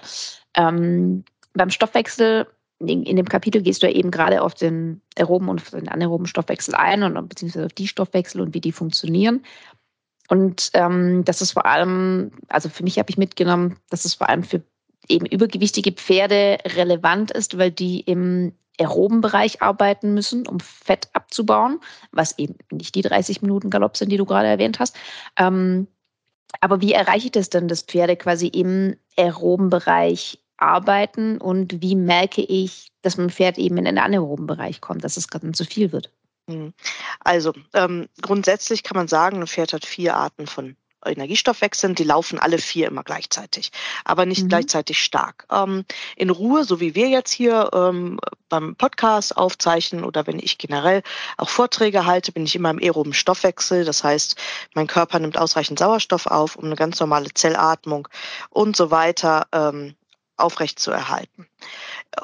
[0.55, 2.47] Ähm, beim Stoffwechsel
[2.79, 6.75] in, dem Kapitel gehst du ja eben gerade auf den aeroben und den anaeroben Stoffwechsel
[6.75, 9.43] ein und beziehungsweise auf die Stoffwechsel und wie die funktionieren.
[10.27, 14.29] Und ähm, das ist vor allem, also für mich habe ich mitgenommen, dass es vor
[14.29, 14.61] allem für
[15.07, 21.79] eben übergewichtige Pferde relevant ist, weil die im aeroben Bereich arbeiten müssen, um Fett abzubauen,
[22.11, 24.95] was eben nicht die 30 Minuten Galopp sind, die du gerade erwähnt hast.
[25.37, 25.87] Ähm,
[26.61, 31.95] aber wie erreiche ich das denn, dass Pferde quasi im aeroben Bereich arbeiten und wie
[31.95, 35.65] merke ich, dass mein Pferd eben in den anaeroben Bereich kommt, dass es gerade zu
[35.65, 36.11] viel wird?
[36.47, 36.73] Mhm.
[37.19, 42.39] Also ähm, grundsätzlich kann man sagen, ein Pferd hat vier Arten von Energiestoffwechseln, die laufen
[42.39, 43.71] alle vier immer gleichzeitig,
[44.03, 44.49] aber nicht mhm.
[44.49, 45.45] gleichzeitig stark.
[45.51, 50.57] Ähm, in Ruhe, so wie wir jetzt hier ähm, beim Podcast aufzeichnen oder wenn ich
[50.57, 51.03] generell
[51.37, 53.85] auch Vorträge halte, bin ich immer im aeroben Stoffwechsel.
[53.85, 54.35] Das heißt,
[54.73, 58.07] mein Körper nimmt ausreichend Sauerstoff auf, um eine ganz normale Zellatmung
[58.49, 59.95] und so weiter ähm,
[60.37, 61.47] aufrecht zu erhalten.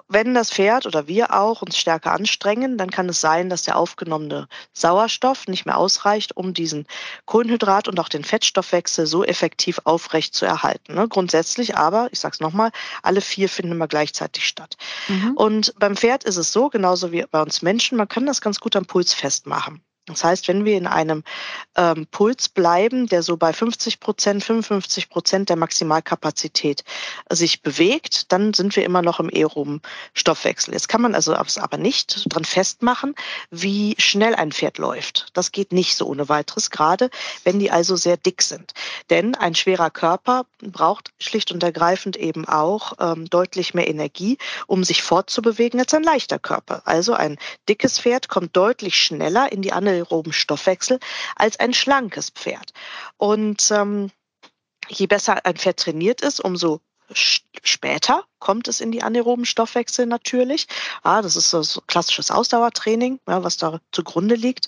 [0.08, 3.78] Wenn das Pferd oder wir auch uns stärker anstrengen, dann kann es sein, dass der
[3.78, 6.88] aufgenommene Sauerstoff nicht mehr ausreicht, um diesen
[7.26, 10.96] Kohlenhydrat- und auch den Fettstoffwechsel so effektiv aufrecht zu erhalten.
[10.96, 11.08] Ne?
[11.08, 12.72] Grundsätzlich aber, ich sage es nochmal,
[13.04, 14.78] alle vier finden immer gleichzeitig statt.
[15.08, 15.34] Mhm.
[15.36, 18.60] Und beim Pferd ist es so, genauso wie bei uns Menschen, man kann das ganz
[18.60, 19.82] gut am Puls festmachen.
[20.12, 21.24] Das heißt, wenn wir in einem
[21.76, 26.84] ähm, Puls bleiben, der so bei 50 Prozent, 55 Prozent der Maximalkapazität
[27.30, 29.82] sich bewegt, dann sind wir immer noch im aeroben
[30.14, 30.74] Stoffwechsel.
[30.74, 33.16] Jetzt kann man also aber nicht dran festmachen,
[33.50, 35.28] wie schnell ein Pferd läuft.
[35.34, 37.10] Das geht nicht so ohne weiteres, gerade
[37.44, 38.74] wenn die also sehr dick sind.
[39.10, 44.84] Denn ein schwerer Körper braucht schlicht und ergreifend eben auch ähm, deutlich mehr Energie, um
[44.84, 46.82] sich fortzubewegen als ein leichter Körper.
[46.86, 47.38] Also ein
[47.70, 51.00] dickes Pferd kommt deutlich schneller in die andere anaeroben Stoffwechsel
[51.36, 52.74] als ein schlankes Pferd.
[53.18, 54.12] Und ähm,
[54.88, 56.82] je besser ein Pferd trainiert ist, umso
[57.14, 60.68] später kommt es in die anaeroben Stoffwechsel natürlich.
[61.06, 64.68] Ja, das ist so klassisches Ausdauertraining, ja, was da zugrunde liegt.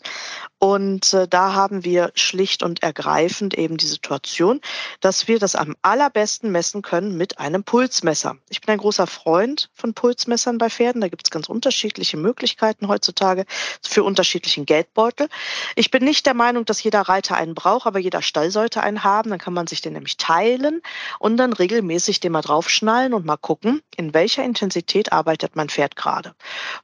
[0.59, 4.61] Und äh, da haben wir schlicht und ergreifend eben die Situation,
[5.01, 8.37] dass wir das am allerbesten messen können mit einem Pulsmesser.
[8.47, 11.01] Ich bin ein großer Freund von Pulsmessern bei Pferden.
[11.01, 13.45] Da gibt es ganz unterschiedliche Möglichkeiten heutzutage
[13.81, 15.27] für unterschiedlichen Geldbeutel.
[15.75, 19.03] Ich bin nicht der Meinung, dass jeder Reiter einen braucht, aber jeder Stall sollte einen
[19.03, 19.31] haben.
[19.31, 20.81] Dann kann man sich den nämlich teilen
[21.19, 25.69] und dann regelmäßig den mal draufschnallen und mal gucken, gucken, in welcher Intensität arbeitet mein
[25.69, 26.35] Pferd gerade.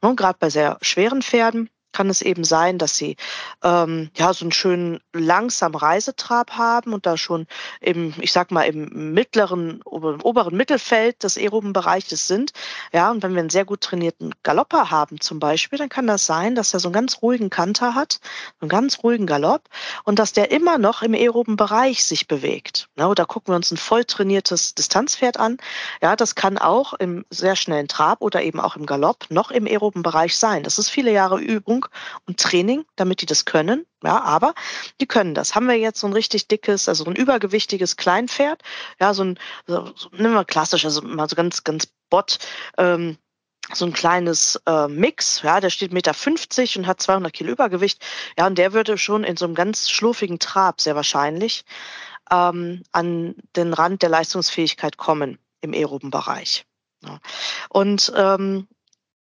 [0.01, 3.15] Und gerade bei sehr schweren Pferden kann es eben sein, dass sie
[3.63, 7.47] ähm, ja so einen schönen langsamen Reisetrab haben und da schon
[7.81, 12.51] im, ich sag mal, im mittleren, oberen Mittelfeld des aeroben Bereiches sind.
[12.93, 16.25] Ja, und wenn wir einen sehr gut trainierten Galopper haben zum Beispiel, dann kann das
[16.25, 18.19] sein, dass er so einen ganz ruhigen Kanter hat,
[18.61, 19.63] einen ganz ruhigen Galopp
[20.03, 22.89] und dass der immer noch im aeroben Bereich sich bewegt.
[22.97, 25.57] Ja, oder gucken wir uns ein voll trainiertes Distanzpferd an.
[26.01, 29.65] Ja, das kann auch im sehr schnellen Trab oder eben auch im Galopp noch im
[29.65, 30.63] aeroben Bereich sein.
[30.63, 31.85] Das ist viele Jahre Übung Übung
[32.27, 33.85] und Training, damit die das können.
[34.03, 34.53] Ja, aber
[35.01, 35.55] die können das.
[35.55, 38.61] Haben wir jetzt so ein richtig dickes, also ein übergewichtiges Kleinpferd,
[38.99, 42.39] ja, so ein, so, so, nehmen wir klassisch, also mal so ganz, ganz bot,
[42.77, 43.17] ähm,
[43.73, 48.03] so ein kleines äh, Mix, ja, der steht Meter 50 und hat 200 Kilo Übergewicht,
[48.37, 51.65] ja, und der würde schon in so einem ganz schlurfigen Trab sehr wahrscheinlich
[52.31, 56.65] ähm, an den Rand der Leistungsfähigkeit kommen im aeroben Bereich.
[57.03, 57.19] Ja.
[57.69, 58.67] Und ähm,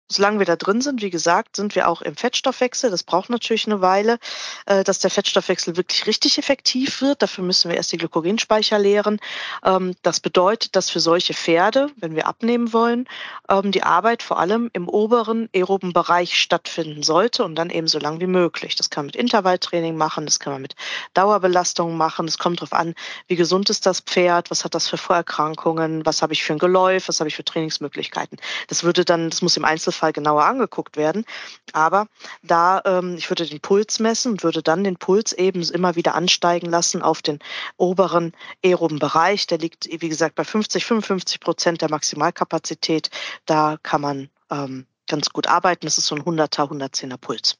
[0.09, 2.91] solange wir da drin sind, wie gesagt, sind wir auch im Fettstoffwechsel.
[2.91, 4.19] Das braucht natürlich eine Weile,
[4.67, 7.23] äh, dass der Fettstoffwechsel wirklich richtig effektiv wird.
[7.23, 9.19] Dafür müssen wir erst die Glykogenspeicher leeren.
[9.65, 13.07] Ähm, das bedeutet, dass für solche Pferde, wenn wir abnehmen wollen,
[13.49, 17.99] ähm, die Arbeit vor allem im oberen aeroben Bereich stattfinden sollte und dann eben so
[17.99, 18.77] lang wie möglich.
[18.77, 20.75] Das kann man mit Intervalltraining machen, das kann man mit
[21.15, 22.29] Dauerbelastung machen.
[22.29, 22.95] Es kommt darauf an,
[23.27, 26.59] wie gesund ist das Pferd, was hat das für Vorerkrankungen, was habe ich für ein
[26.59, 28.39] Geläuf, was habe ich für Trainingsmöglichkeiten.
[28.69, 31.25] Das würde dann, das muss im Einzelfall Fall genauer angeguckt werden.
[31.73, 32.07] Aber
[32.43, 36.15] da, ähm, ich würde den Puls messen und würde dann den Puls eben immer wieder
[36.15, 37.39] ansteigen lassen auf den
[37.77, 38.33] oberen
[38.65, 39.47] aeroben Bereich.
[39.47, 43.11] Der liegt, wie gesagt, bei 50, 55 Prozent der Maximalkapazität.
[43.47, 45.87] Da kann man ähm, ganz gut arbeiten.
[45.87, 47.57] Das ist so ein 100er, 110er Puls.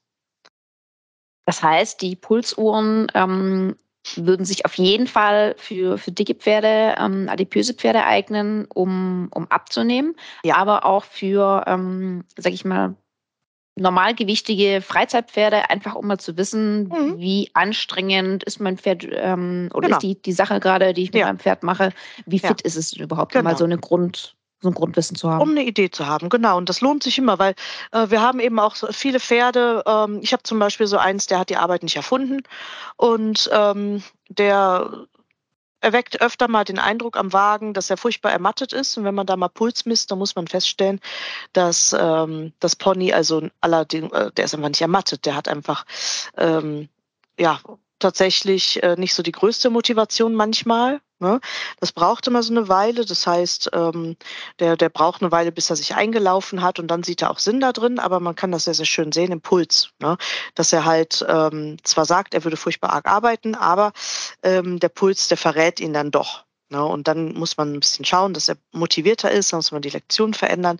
[1.45, 3.75] Das heißt, die Pulsuhren ähm,
[4.15, 9.49] würden sich auf jeden Fall für, für dicke Pferde, ähm, adipöse Pferde eignen, um, um
[9.49, 10.55] abzunehmen, ja.
[10.55, 12.95] aber auch für, ähm, sag ich mal,
[13.77, 17.19] normalgewichtige Freizeitpferde, einfach um mal zu wissen, mhm.
[17.19, 19.97] wie anstrengend ist mein Pferd ähm, oder genau.
[19.97, 21.27] ist die, die Sache gerade, die ich mit ja.
[21.27, 21.91] meinem Pferd mache,
[22.25, 22.65] wie fit ja.
[22.65, 23.43] ist es überhaupt, genau.
[23.43, 24.35] mal so eine Grund,
[24.65, 25.41] so ein Grundwissen zu haben.
[25.41, 26.57] Um eine Idee zu haben, genau.
[26.57, 27.55] Und das lohnt sich immer, weil
[27.91, 29.83] äh, wir haben eben auch so viele Pferde.
[29.85, 32.41] Ähm, ich habe zum Beispiel so eins, der hat die Arbeit nicht erfunden
[32.97, 35.07] und ähm, der
[35.81, 38.97] erweckt öfter mal den Eindruck am Wagen, dass er furchtbar ermattet ist.
[38.97, 40.99] Und wenn man da mal Puls misst, dann muss man feststellen,
[41.53, 45.25] dass ähm, das Pony, also allerdings, äh, der ist einfach nicht ermattet.
[45.27, 45.85] Der hat einfach,
[46.37, 46.89] ähm,
[47.39, 47.59] ja,
[48.05, 51.01] tatsächlich äh, nicht so die größte Motivation manchmal.
[51.17, 51.39] Ne?
[51.79, 53.03] Das braucht immer so eine Weile.
[53.03, 54.15] Das heißt, ähm,
[54.59, 57.39] der, der braucht eine Weile, bis er sich eingelaufen hat und dann sieht er auch
[57.39, 60.17] Sinn da drin, aber man kann das sehr, sehr schön sehen im Puls, ne?
[60.53, 63.91] dass er halt ähm, zwar sagt, er würde furchtbar arg arbeiten, aber
[64.43, 66.44] ähm, der Puls, der verrät ihn dann doch.
[66.69, 66.83] Ne?
[66.83, 69.89] Und dann muss man ein bisschen schauen, dass er motivierter ist, dann muss man die
[69.89, 70.79] Lektion verändern,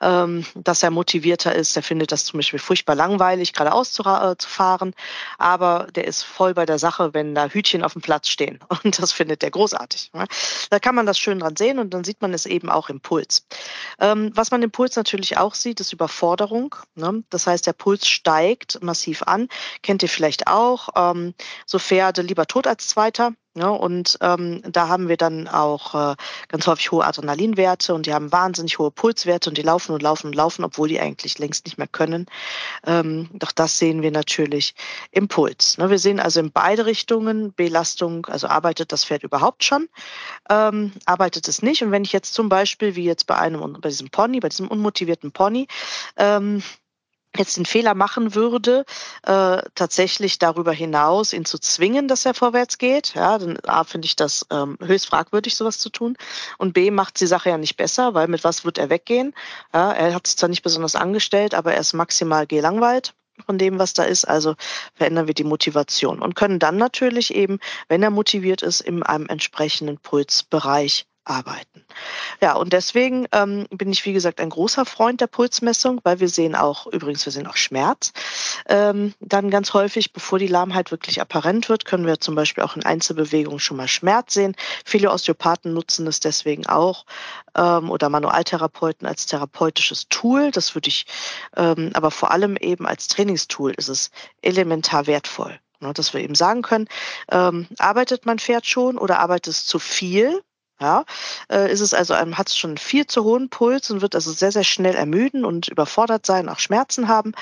[0.00, 1.76] ähm, dass er motivierter ist.
[1.76, 4.94] Der findet das zum Beispiel furchtbar langweilig, geradeaus zu, äh, zu fahren,
[5.36, 8.60] aber der ist voll bei der Sache, wenn da Hütchen auf dem Platz stehen.
[8.84, 10.10] Und das findet er großartig.
[10.14, 10.26] Ne?
[10.70, 13.00] Da kann man das schön dran sehen und dann sieht man es eben auch im
[13.00, 13.46] Puls.
[14.00, 16.74] Ähm, was man im Puls natürlich auch sieht, ist Überforderung.
[16.94, 17.22] Ne?
[17.30, 19.48] Das heißt, der Puls steigt massiv an.
[19.82, 20.88] Kennt ihr vielleicht auch.
[20.96, 21.34] Ähm,
[21.66, 23.32] so Pferde lieber tot als Zweiter.
[23.56, 23.72] Ja, ne?
[23.72, 26.16] und ähm, da haben wir dann auch äh,
[26.48, 30.26] ganz häufig hohe Adrenalinwerte und die haben wahnsinnig hohe Pulswerte und die laufen und laufen
[30.26, 32.26] und laufen, obwohl die eigentlich längst nicht mehr können.
[32.86, 34.74] Ähm, doch das sehen wir natürlich
[35.10, 35.78] im Puls.
[35.78, 35.88] Ne?
[35.88, 39.88] Wir sehen also in beide Richtungen Belastung, also arbeitet das Pferd überhaupt schon,
[40.50, 41.82] ähm, arbeitet es nicht.
[41.82, 44.68] Und wenn ich jetzt zum Beispiel, wie jetzt bei einem, bei diesem Pony, bei diesem
[44.68, 45.66] unmotivierten Pony,
[46.18, 46.62] ähm,
[47.36, 48.84] jetzt den Fehler machen würde,
[49.22, 53.14] äh, tatsächlich darüber hinaus ihn zu zwingen, dass er vorwärts geht.
[53.14, 56.16] Ja, dann A, finde ich das ähm, höchst fragwürdig, sowas zu tun.
[56.58, 59.34] Und B, macht die Sache ja nicht besser, weil mit was wird er weggehen?
[59.72, 63.78] Ja, er hat sich zwar nicht besonders angestellt, aber er ist maximal gelangweilt von dem,
[63.78, 64.26] was da ist.
[64.26, 64.54] Also
[64.94, 69.26] verändern wir die Motivation und können dann natürlich eben, wenn er motiviert ist, in einem
[69.26, 71.84] entsprechenden Pulsbereich arbeiten.
[72.40, 76.28] Ja, und deswegen ähm, bin ich, wie gesagt, ein großer Freund der Pulsmessung, weil wir
[76.28, 78.12] sehen auch, übrigens, wir sehen auch Schmerz.
[78.68, 82.76] Ähm, dann ganz häufig, bevor die Lahmheit wirklich apparent wird, können wir zum Beispiel auch
[82.76, 84.54] in Einzelbewegungen schon mal Schmerz sehen.
[84.84, 87.06] Viele Osteopathen nutzen es deswegen auch
[87.56, 90.50] ähm, oder Manualtherapeuten als therapeutisches Tool.
[90.50, 91.06] Das würde ich
[91.56, 94.10] ähm, aber vor allem eben als Trainingstool ist es
[94.42, 95.58] elementar wertvoll.
[95.80, 96.88] Ne, dass wir eben sagen können,
[97.30, 100.42] ähm, arbeitet mein Pferd schon oder arbeitet es zu viel?
[100.80, 101.04] Ja,
[101.50, 104.52] äh, ist es also, hat es schon viel zu hohen Puls und wird also sehr,
[104.52, 107.32] sehr schnell ermüden und überfordert sein, auch Schmerzen haben?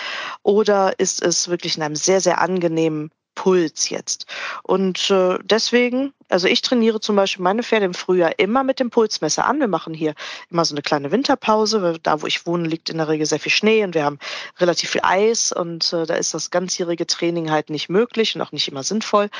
[0.44, 4.26] Oder ist es wirklich in einem sehr, sehr angenehmen Puls jetzt?
[4.62, 8.90] Und äh, deswegen also ich trainiere zum Beispiel meine Pferde im Frühjahr immer mit dem
[8.90, 9.60] Pulsmesser an.
[9.60, 10.14] Wir machen hier
[10.50, 13.52] immer so eine kleine Winterpause, da, wo ich wohne, liegt in der Regel sehr viel
[13.52, 14.18] Schnee und wir haben
[14.58, 18.52] relativ viel Eis und äh, da ist das ganzjährige Training halt nicht möglich und auch
[18.52, 19.30] nicht immer sinnvoll.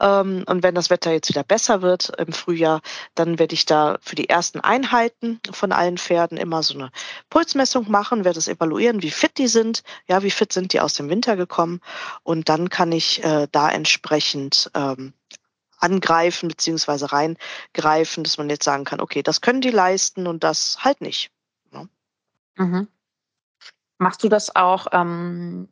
[0.00, 2.80] Ähm, und wenn das Wetter jetzt wieder besser wird im Frühjahr,
[3.14, 6.90] dann werde ich da für die ersten Einheiten von allen Pferden immer so eine
[7.28, 10.94] Pulsmessung machen, werde es evaluieren, wie fit die sind, ja, wie fit sind die aus
[10.94, 11.80] dem Winter gekommen
[12.22, 15.12] und dann kann ich äh, da entsprechend ähm,
[15.80, 20.84] angreifen beziehungsweise reingreifen, dass man jetzt sagen kann, okay, das können die leisten und das
[20.84, 21.30] halt nicht.
[21.72, 21.88] Ne?
[22.56, 22.88] Mhm.
[23.98, 25.68] Machst du das auch ähm,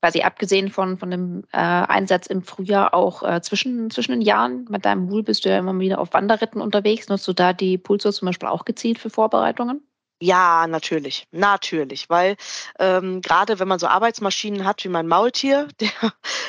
[0.00, 4.66] quasi abgesehen von, von dem äh, Einsatz im Frühjahr auch äh, zwischen, zwischen den Jahren?
[4.70, 7.08] Mit deinem Hul bist du ja immer wieder auf Wanderritten unterwegs.
[7.08, 9.82] Nutzt du da die Pulso zum Beispiel auch gezielt für Vorbereitungen?
[10.22, 12.36] Ja, natürlich, natürlich, weil
[12.78, 15.90] ähm, gerade wenn man so Arbeitsmaschinen hat wie mein Maultier, der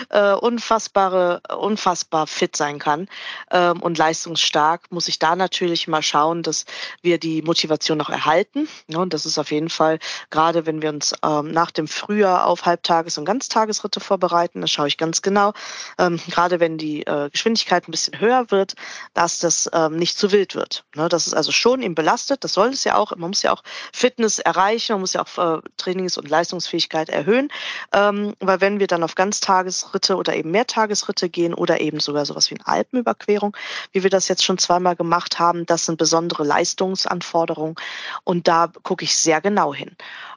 [0.10, 3.10] äh, unfassbare, unfassbar fit sein kann
[3.52, 6.64] ähm, und leistungsstark, muss ich da natürlich mal schauen, dass
[7.02, 8.70] wir die Motivation noch erhalten.
[8.88, 10.00] Ja, und das ist auf jeden Fall,
[10.30, 14.88] gerade wenn wir uns ähm, nach dem Frühjahr auf Halbtages- und Ganztagesritte vorbereiten, da schaue
[14.88, 15.52] ich ganz genau,
[15.98, 18.76] ähm, gerade wenn die äh, Geschwindigkeit ein bisschen höher wird,
[19.14, 20.86] dass das ähm, nicht zu wild wird.
[20.96, 23.52] Ne, das ist also schon ihm belastet, das soll es ja auch, man muss ja
[23.52, 27.50] auch auch Fitness erreichen, man muss ja auch äh, Trainings- und Leistungsfähigkeit erhöhen.
[27.94, 32.50] Ähm, weil wenn wir dann auf Ganztagesritte oder eben Mehrtagesritte gehen oder eben sogar sowas
[32.52, 33.56] wie eine Alpenüberquerung,
[33.92, 37.76] wie wir das jetzt schon zweimal gemacht haben, das sind besondere Leistungsanforderungen
[38.24, 39.96] und da gucke ich sehr genau hin.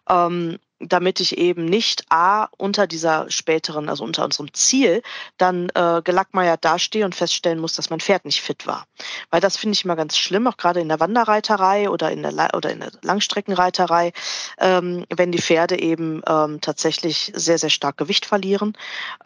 [0.09, 5.03] Ähm, damit ich eben nicht A unter dieser späteren, also unter unserem Ziel,
[5.37, 8.87] dann äh, gelackmeiert dastehe und feststellen muss, dass mein Pferd nicht fit war.
[9.31, 12.55] Weil das finde ich immer ganz schlimm, auch gerade in der Wanderreiterei oder in der,
[12.55, 14.13] oder in der Langstreckenreiterei,
[14.59, 18.77] ähm, wenn die Pferde eben ähm, tatsächlich sehr, sehr stark Gewicht verlieren,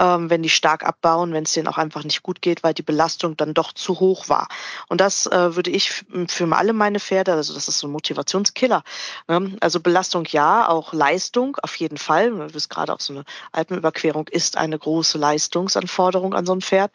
[0.00, 2.82] ähm, wenn die stark abbauen, wenn es denen auch einfach nicht gut geht, weil die
[2.82, 4.48] Belastung dann doch zu hoch war.
[4.88, 8.82] Und das äh, würde ich für alle meine Pferde, also das ist so ein Motivationskiller.
[9.28, 9.56] Ne?
[9.60, 12.30] Also Belastung ja, auch Leistung Leistung, auf jeden Fall.
[12.30, 16.92] Du wisst gerade auch so eine Alpenüberquerung ist eine große Leistungsanforderung an so ein Pferd.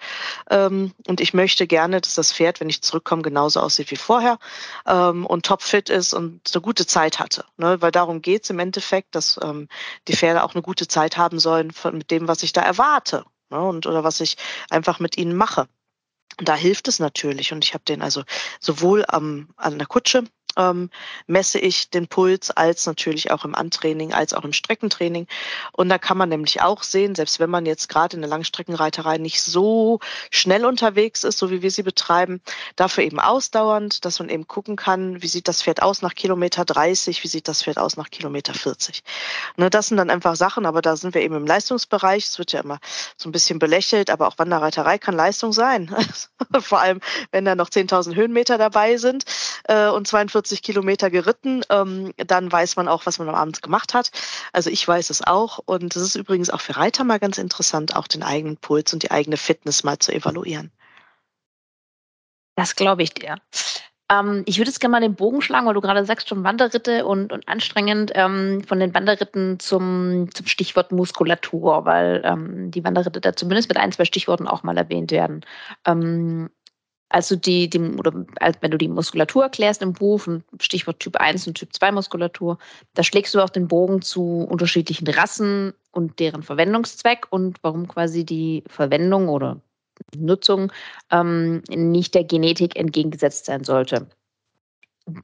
[0.50, 4.40] Ähm, und ich möchte gerne, dass das Pferd, wenn ich zurückkomme, genauso aussieht wie vorher
[4.88, 7.46] ähm, und topfit ist und eine gute Zeit hatte.
[7.58, 7.82] Ne?
[7.82, 9.68] Weil darum geht es im Endeffekt, dass ähm,
[10.08, 13.26] die Pferde auch eine gute Zeit haben sollen mit dem, was ich da erwarte.
[13.50, 13.60] Ne?
[13.60, 14.38] Und oder was ich
[14.70, 15.68] einfach mit ihnen mache.
[16.38, 17.52] Da hilft es natürlich.
[17.52, 18.24] Und ich habe den also
[18.60, 20.24] sowohl am, an der Kutsche
[20.60, 20.90] ähm,
[21.26, 25.28] messe ich den Puls als natürlich auch im Antraining, als auch im Streckentraining.
[25.72, 29.18] Und da kann man nämlich auch sehen, selbst wenn man jetzt gerade in der Langstreckenreiterei
[29.18, 32.42] nicht so schnell unterwegs ist, so wie wir sie betreiben,
[32.76, 36.66] dafür eben ausdauernd, dass man eben gucken kann, wie sieht das Pferd aus nach Kilometer
[36.66, 39.04] 30, wie sieht das Pferd aus nach Kilometer 40.
[39.56, 42.26] Ne, das sind dann einfach Sachen, aber da sind wir eben im Leistungsbereich.
[42.26, 42.80] Es wird ja immer
[43.16, 45.96] so ein bisschen belächelt, aber auch Wanderreiterei kann Leistung sein.
[46.60, 47.00] Vor allem,
[47.32, 49.24] wenn da noch 10.000 Höhenmeter dabei sind
[49.66, 53.62] äh, und 42 40 Kilometer geritten, ähm, dann weiß man auch, was man am Abend
[53.62, 54.12] gemacht hat.
[54.52, 55.60] Also ich weiß es auch.
[55.66, 59.04] Und es ist übrigens auch für Reiter mal ganz interessant, auch den eigenen Puls und
[59.04, 60.72] die eigene Fitness mal zu evaluieren.
[62.56, 63.36] Das glaube ich dir.
[64.12, 67.06] Ähm, ich würde jetzt gerne mal den Bogen schlagen, weil du gerade sagst, schon Wanderritte
[67.06, 73.22] und, und anstrengend ähm, von den Wanderritten zum, zum Stichwort Muskulatur, weil ähm, die Wanderritte
[73.22, 75.46] da zumindest mit ein, zwei Stichworten auch mal erwähnt werden.
[77.10, 78.14] Also die, die oder
[78.62, 80.28] wenn du die Muskulatur erklärst im Buch,
[80.60, 82.60] Stichwort Typ 1 und Typ 2 Muskulatur,
[82.94, 88.26] da schlägst du auch den Bogen zu unterschiedlichen Rassen und deren Verwendungszweck und warum quasi
[88.26, 89.60] die Verwendung oder
[90.16, 90.72] Nutzung
[91.12, 94.08] ähm, nicht der Genetik entgegengesetzt sein sollte.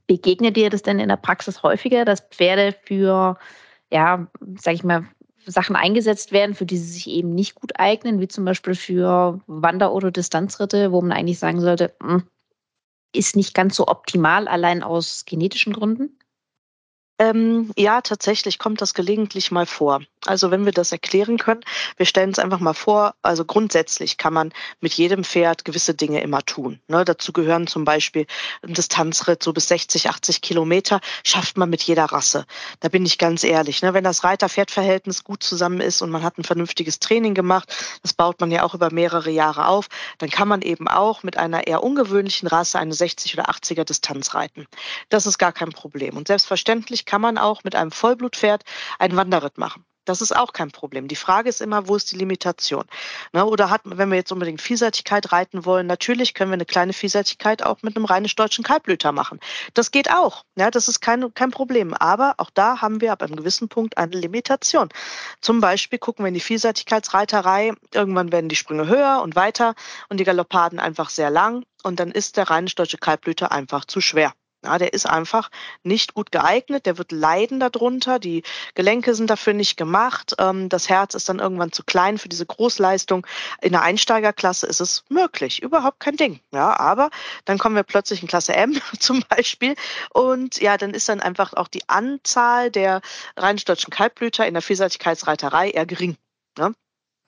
[0.06, 3.38] Begegnet dir das denn in der Praxis häufiger, dass Pferde für,
[3.92, 4.26] ja,
[4.58, 5.06] sag ich mal,
[5.46, 9.40] Sachen eingesetzt werden, für die sie sich eben nicht gut eignen, wie zum Beispiel für
[9.46, 12.24] Wander- oder Distanzritte, wo man eigentlich sagen sollte, hm,
[13.14, 16.18] ist nicht ganz so optimal, allein aus genetischen Gründen?
[17.18, 20.02] Ähm, ja, tatsächlich kommt das gelegentlich mal vor.
[20.26, 21.60] Also wenn wir das erklären können,
[21.96, 26.20] wir stellen uns einfach mal vor, also grundsätzlich kann man mit jedem Pferd gewisse Dinge
[26.22, 26.80] immer tun.
[26.88, 28.26] Ne, dazu gehören zum Beispiel
[28.62, 32.46] ein Distanzritt so bis 60, 80 Kilometer, schafft man mit jeder Rasse.
[32.80, 33.82] Da bin ich ganz ehrlich.
[33.82, 38.12] Ne, wenn das Reiter-Pferd-Verhältnis gut zusammen ist und man hat ein vernünftiges Training gemacht, das
[38.12, 41.66] baut man ja auch über mehrere Jahre auf, dann kann man eben auch mit einer
[41.66, 44.66] eher ungewöhnlichen Rasse eine 60 oder 80er Distanz reiten.
[45.08, 46.16] Das ist gar kein Problem.
[46.16, 48.64] Und selbstverständlich kann man auch mit einem Vollblutpferd
[48.98, 49.84] einen Wanderritt machen.
[50.06, 51.08] Das ist auch kein Problem.
[51.08, 52.84] Die Frage ist immer, wo ist die Limitation?
[53.32, 56.92] Ne, oder hat, wenn wir jetzt unbedingt Vielseitigkeit reiten wollen, natürlich können wir eine kleine
[56.92, 59.40] Vielseitigkeit auch mit einem rheinisch-deutschen Kaltblüter machen.
[59.74, 60.44] Das geht auch.
[60.56, 61.92] Ja, das ist kein, kein Problem.
[61.92, 64.88] Aber auch da haben wir ab einem gewissen Punkt eine Limitation.
[65.40, 67.72] Zum Beispiel gucken wir in die Vielseitigkeitsreiterei.
[67.92, 69.74] Irgendwann werden die Sprünge höher und weiter
[70.08, 71.64] und die Galoppaden einfach sehr lang.
[71.82, 74.32] Und dann ist der rheinisch-deutsche Kaltblüter einfach zu schwer.
[74.66, 75.48] Ja, der ist einfach
[75.84, 78.42] nicht gut geeignet, der wird leiden darunter, die
[78.74, 82.46] Gelenke sind dafür nicht gemacht, ähm, das Herz ist dann irgendwann zu klein für diese
[82.46, 83.24] Großleistung.
[83.60, 86.40] In der Einsteigerklasse ist es möglich, überhaupt kein Ding.
[86.52, 87.10] Ja, aber
[87.44, 89.76] dann kommen wir plötzlich in Klasse M zum Beispiel
[90.12, 93.02] und ja, dann ist dann einfach auch die Anzahl der
[93.36, 96.16] rheinisch-deutschen Kaltblüter in der Vielseitigkeitsreiterei eher gering.
[96.58, 96.74] Ne?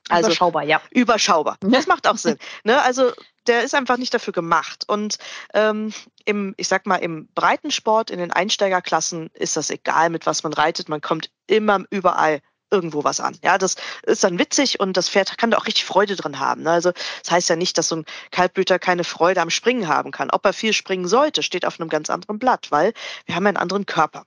[0.08, 0.80] Also überschaubar, ja.
[0.90, 1.56] Überschaubar.
[1.78, 2.38] Das macht auch Sinn.
[2.64, 2.80] Ne?
[2.82, 3.12] Also
[3.46, 4.84] der ist einfach nicht dafür gemacht.
[4.88, 5.18] Und
[5.54, 5.92] ähm,
[6.24, 10.52] im, ich sag mal, im Breitensport, in den Einsteigerklassen ist das egal, mit was man
[10.52, 10.88] reitet.
[10.88, 12.40] Man kommt immer überall
[12.70, 13.36] irgendwo was an.
[13.42, 16.62] Ja, das ist dann witzig und das Pferd kann da auch richtig Freude drin haben.
[16.62, 16.70] Ne?
[16.70, 20.30] Also das heißt ja nicht, dass so ein Kaltblüter keine Freude am Springen haben kann.
[20.30, 22.92] Ob er viel springen sollte, steht auf einem ganz anderen Blatt, weil
[23.26, 24.24] wir haben einen anderen Körper.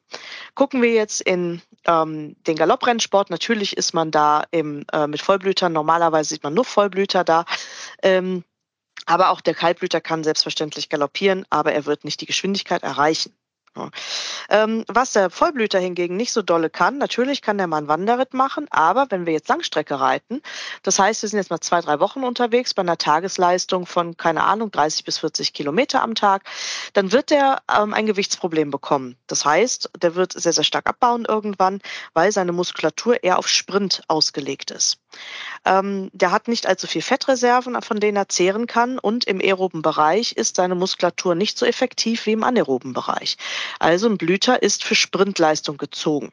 [0.55, 3.29] Gucken wir jetzt in ähm, den Galopprennsport.
[3.29, 5.73] Natürlich ist man da im, äh, mit Vollblütern.
[5.73, 7.45] Normalerweise sieht man nur Vollblüter da.
[8.01, 8.43] Ähm,
[9.05, 13.33] aber auch der Kaltblüter kann selbstverständlich galoppieren, aber er wird nicht die Geschwindigkeit erreichen.
[14.49, 18.33] Ähm, was der Vollblüter hingegen nicht so dolle kann, natürlich kann der mal einen Wanderritt
[18.33, 20.41] machen, aber wenn wir jetzt Langstrecke reiten,
[20.83, 24.43] das heißt, wir sind jetzt mal zwei, drei Wochen unterwegs bei einer Tagesleistung von, keine
[24.43, 26.43] Ahnung, 30 bis 40 Kilometer am Tag,
[26.93, 29.17] dann wird der ähm, ein Gewichtsproblem bekommen.
[29.27, 31.79] Das heißt, der wird sehr, sehr stark abbauen irgendwann,
[32.13, 35.00] weil seine Muskulatur eher auf Sprint ausgelegt ist.
[35.65, 39.81] Ähm, der hat nicht allzu viel Fettreserven, von denen er zehren kann und im aeroben
[39.81, 43.37] Bereich ist seine Muskulatur nicht so effektiv wie im anaeroben Bereich.
[43.79, 46.31] Also ein Blüter ist für Sprintleistung gezogen.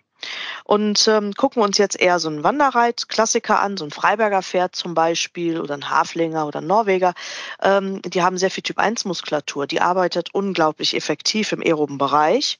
[0.64, 4.74] Und ähm, gucken wir uns jetzt eher so einen Wanderreit-Klassiker an, so ein Freiberger Pferd
[4.74, 7.14] zum Beispiel oder ein Haflinger oder ein Norweger.
[7.62, 9.66] Ähm, die haben sehr viel Typ-1-Muskulatur.
[9.66, 12.58] Die arbeitet unglaublich effektiv im aeroben Bereich,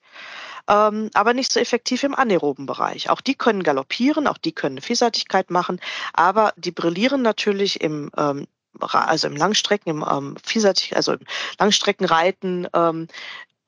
[0.68, 3.10] ähm, aber nicht so effektiv im anaeroben Bereich.
[3.10, 5.80] Auch die können galoppieren, auch die können Vielseitigkeit machen,
[6.12, 8.46] aber die brillieren natürlich im ähm,
[8.80, 11.20] also im Langstrecken, im ähm, vielseitig, also im
[11.58, 13.08] Langstreckenreiten, ähm,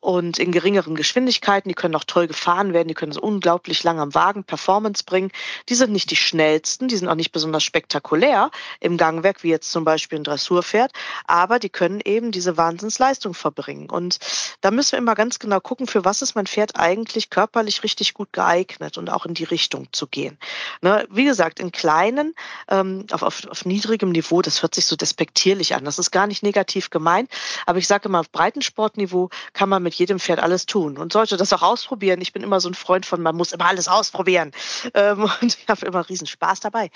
[0.00, 1.68] und in geringeren Geschwindigkeiten.
[1.68, 5.30] Die können auch toll gefahren werden, die können so unglaublich lang am Wagen Performance bringen.
[5.68, 9.70] Die sind nicht die schnellsten, die sind auch nicht besonders spektakulär im Gangwerk, wie jetzt
[9.70, 10.92] zum Beispiel ein Dressurpferd,
[11.26, 13.90] aber die können eben diese Wahnsinnsleistung verbringen.
[13.90, 14.18] Und
[14.62, 18.14] da müssen wir immer ganz genau gucken, für was ist mein Pferd eigentlich körperlich richtig
[18.14, 20.38] gut geeignet und auch in die Richtung zu gehen.
[20.80, 22.34] Ne, wie gesagt, in kleinen,
[22.68, 25.84] ähm, auf, auf, auf niedrigem Niveau, das hört sich so despektierlich an.
[25.84, 27.30] Das ist gar nicht negativ gemeint,
[27.66, 31.12] aber ich sage immer, auf Breitensportniveau kann man mit mit jedem Pferd alles tun und
[31.12, 32.20] sollte das auch ausprobieren.
[32.20, 34.52] Ich bin immer so ein Freund von, man muss immer alles ausprobieren.
[34.94, 36.90] Ähm, und ich habe immer riesen Spaß dabei,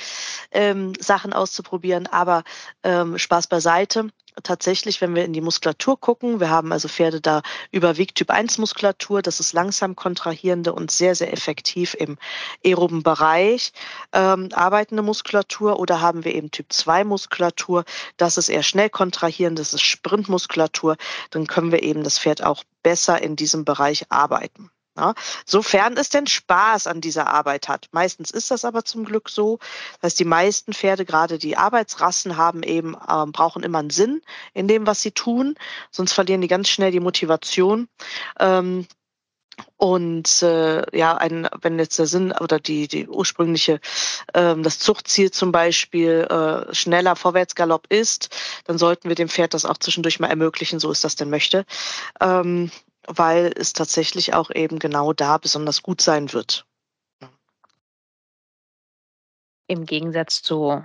[0.52, 2.06] ähm, Sachen auszuprobieren.
[2.06, 2.44] Aber
[2.84, 4.10] ähm, Spaß beiseite
[4.42, 8.58] tatsächlich, wenn wir in die Muskulatur gucken, wir haben also Pferde da überwiegt Typ 1
[8.58, 12.18] Muskulatur, das ist langsam kontrahierende und sehr, sehr effektiv im
[12.64, 13.72] aeroben Bereich
[14.12, 17.84] ähm, arbeitende Muskulatur oder haben wir eben Typ 2 Muskulatur,
[18.16, 20.96] das ist eher schnell kontrahierend, das ist Sprintmuskulatur,
[21.30, 24.70] dann können wir eben das Pferd auch besser in diesem Bereich arbeiten.
[24.96, 25.14] Ja,
[25.44, 27.88] sofern es denn Spaß an dieser Arbeit hat.
[27.90, 29.58] Meistens ist das aber zum Glück so.
[29.94, 34.22] Das heißt, die meisten Pferde, gerade die Arbeitsrassen, haben eben, ähm, brauchen immer einen Sinn
[34.52, 35.56] in dem, was sie tun.
[35.90, 37.88] Sonst verlieren die ganz schnell die Motivation.
[38.38, 38.86] Ähm,
[39.76, 43.80] und äh, ja, ein, wenn jetzt der Sinn oder die, die ursprüngliche,
[44.32, 48.34] ähm, das Zuchtziel zum Beispiel äh, schneller Vorwärtsgalopp ist,
[48.64, 51.66] dann sollten wir dem Pferd das auch zwischendurch mal ermöglichen, so es das denn möchte.
[52.20, 52.70] Ähm,
[53.06, 56.66] weil es tatsächlich auch eben genau da besonders gut sein wird.
[59.66, 60.84] Im Gegensatz zu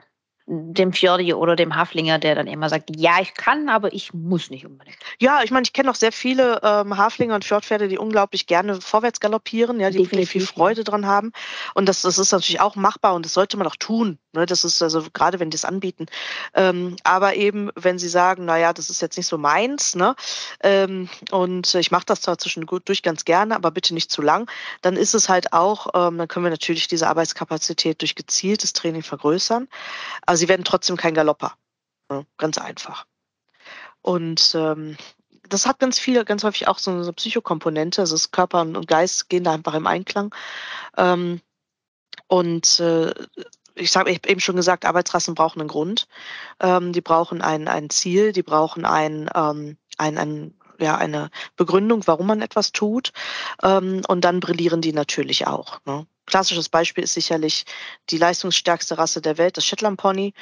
[0.52, 4.50] dem Fjordi oder dem Haflinger, der dann immer sagt, ja, ich kann, aber ich muss
[4.50, 4.98] nicht unbedingt.
[5.20, 8.82] Ja, ich meine, ich kenne auch sehr viele ähm, Haflinger und Fjordpferde, die unglaublich gerne
[8.82, 10.12] vorwärts galoppieren, ja, die Definitiv.
[10.12, 11.34] wirklich viel Freude dran haben.
[11.76, 14.18] Und das, das ist natürlich auch machbar und das sollte man auch tun.
[14.34, 14.46] Ne?
[14.46, 16.06] Das ist also gerade, wenn die es anbieten.
[16.54, 20.16] Ähm, aber eben, wenn sie sagen, naja, das ist jetzt nicht so meins, ne?
[20.62, 24.50] Ähm, und ich mache das zwar zwischendurch ganz gerne, aber bitte nicht zu lang,
[24.82, 29.04] dann ist es halt auch, ähm, dann können wir natürlich diese Arbeitskapazität durch gezieltes Training
[29.04, 29.68] vergrößern.
[30.26, 31.54] Also sie werden trotzdem kein Galopper.
[32.12, 33.06] Ja, ganz einfach.
[34.02, 34.98] Und ähm,
[35.48, 38.02] das hat ganz viel, ganz häufig auch so eine Psychokomponente.
[38.02, 40.34] Also das Körper und Geist gehen da einfach im Einklang.
[40.98, 41.42] Ähm,
[42.28, 43.14] und äh,
[43.80, 46.08] ich habe eben schon gesagt, Arbeitsrassen brauchen einen Grund.
[46.60, 52.06] Ähm, die brauchen ein, ein Ziel, die brauchen ein, ähm, ein, ein, ja, eine Begründung,
[52.06, 53.12] warum man etwas tut.
[53.64, 55.80] Ähm, und dann brillieren die natürlich auch.
[55.86, 56.06] Ne?
[56.30, 57.66] klassisches Beispiel ist sicherlich
[58.10, 60.34] die leistungsstärkste Rasse der Welt, das Shetland Pony.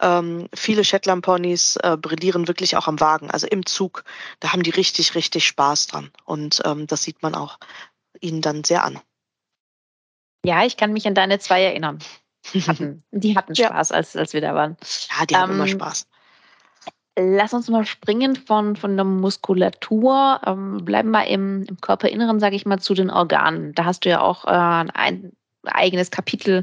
[0.00, 4.04] Ähm, viele Shetland Ponys äh, brillieren wirklich auch am Wagen, also im Zug.
[4.40, 6.10] Da haben die richtig, richtig Spaß dran.
[6.24, 7.58] Und ähm, das sieht man auch
[8.20, 9.00] ihnen dann sehr an.
[10.44, 11.98] Ja, ich kann mich an deine zwei erinnern.
[12.66, 13.94] Hatten, die hatten Spaß, ja.
[13.96, 14.76] als, als wir da waren.
[15.10, 16.06] Ja, die haben immer ähm, Spaß.
[17.18, 20.40] Lass uns mal springen von, von der Muskulatur.
[20.44, 23.72] Ähm, bleiben wir im, im Körperinneren, sage ich mal, zu den Organen.
[23.72, 25.32] Da hast du ja auch äh, ein
[25.64, 26.62] eigenes Kapitel,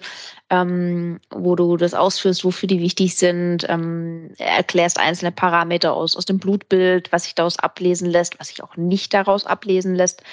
[0.49, 6.25] ähm, wo du das ausführst, wofür die wichtig sind, ähm, erklärst einzelne Parameter aus, aus
[6.25, 10.23] dem Blutbild, was sich daraus ablesen lässt, was sich auch nicht daraus ablesen lässt.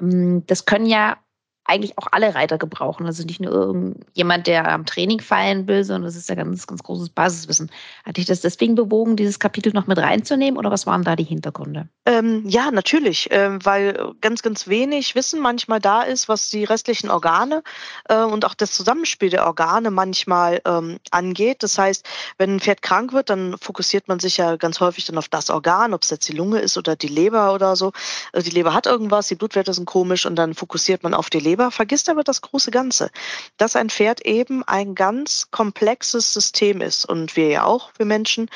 [0.00, 1.16] Ähm, das können ja
[1.64, 3.06] eigentlich auch alle Reiter gebrauchen.
[3.06, 6.82] Also nicht nur irgendjemand, der am Training feiern will, sondern das ist ja ganz, ganz
[6.82, 7.70] großes Basiswissen.
[8.04, 11.24] Hat dich das deswegen bewogen, dieses Kapitel noch mit reinzunehmen oder was waren da die
[11.24, 11.88] Hintergründe?
[12.04, 17.10] Ähm, ja, natürlich, ähm, weil ganz, ganz wenig Wissen manchmal da ist, was die restlichen
[17.10, 17.62] Organe
[18.08, 21.62] äh, und auch das Zusammenspiel der Organe manchmal ähm, angeht.
[21.62, 22.04] Das heißt,
[22.38, 25.48] wenn ein Pferd krank wird, dann fokussiert man sich ja ganz häufig dann auf das
[25.48, 27.92] Organ, ob es jetzt die Lunge ist oder die Leber oder so.
[28.32, 31.38] Also die Leber hat irgendwas, die Blutwerte sind komisch und dann fokussiert man auf die
[31.38, 33.10] Leber Leber, vergisst aber das große Ganze,
[33.58, 37.04] dass ein Pferd eben ein ganz komplexes System ist.
[37.04, 38.48] Und wir ja auch, wir Menschen,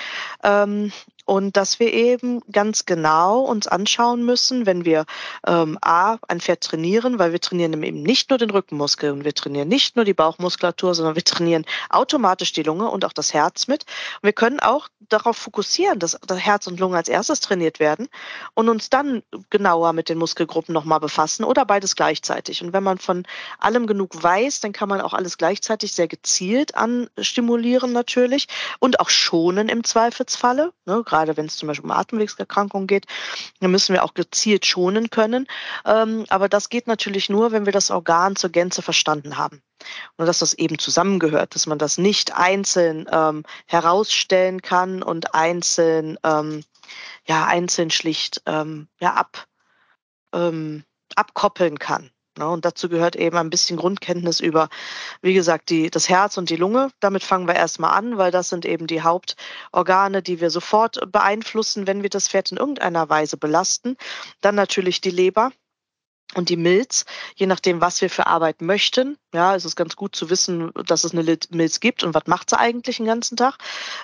[0.43, 0.93] ähm,
[1.27, 5.05] und dass wir eben ganz genau uns anschauen müssen, wenn wir
[5.47, 9.35] ähm, A, ein Pferd trainieren, weil wir trainieren eben nicht nur den Rückenmuskel und wir
[9.35, 13.67] trainieren nicht nur die Bauchmuskulatur, sondern wir trainieren automatisch die Lunge und auch das Herz
[13.67, 13.85] mit.
[14.23, 18.09] Und wir können auch darauf fokussieren, dass das Herz und Lunge als erstes trainiert werden
[18.55, 22.63] und uns dann genauer mit den Muskelgruppen nochmal befassen oder beides gleichzeitig.
[22.63, 23.25] Und wenn man von
[23.59, 28.49] allem genug weiß, dann kann man auch alles gleichzeitig sehr gezielt anstimulieren natürlich
[28.79, 30.73] und auch schonen im Zweifelsfalle.
[30.87, 31.03] Ne?
[31.17, 33.07] Gerade wenn es zum Beispiel um Atemwegserkrankungen geht,
[33.61, 35.47] dann müssen wir auch gezielt schonen können.
[35.85, 39.63] Ähm, aber das geht natürlich nur, wenn wir das Organ zur Gänze verstanden haben.
[40.17, 46.19] Und dass das eben zusammengehört, dass man das nicht einzeln ähm, herausstellen kann und einzeln,
[46.23, 46.65] ähm,
[47.27, 49.47] ja, einzeln schlicht ähm, ja, ab,
[50.35, 52.11] ähm, abkoppeln kann.
[52.39, 52.49] Ne?
[52.49, 54.69] Und dazu gehört eben ein bisschen Grundkenntnis über,
[55.23, 56.91] wie gesagt, die, das Herz und die Lunge.
[57.01, 61.87] Damit fangen wir erstmal an, weil das sind eben die Hauptorgane, die wir sofort beeinflussen,
[61.87, 63.97] wenn wir das Pferd in irgendeiner Weise belasten.
[64.41, 65.51] Dann natürlich die Leber
[66.35, 67.05] und die Milz,
[67.37, 69.17] je nachdem, was wir für Arbeit möchten.
[69.33, 72.51] Ja, es ist ganz gut zu wissen, dass es eine Milz gibt und was macht
[72.51, 73.59] sie eigentlich den ganzen Tag,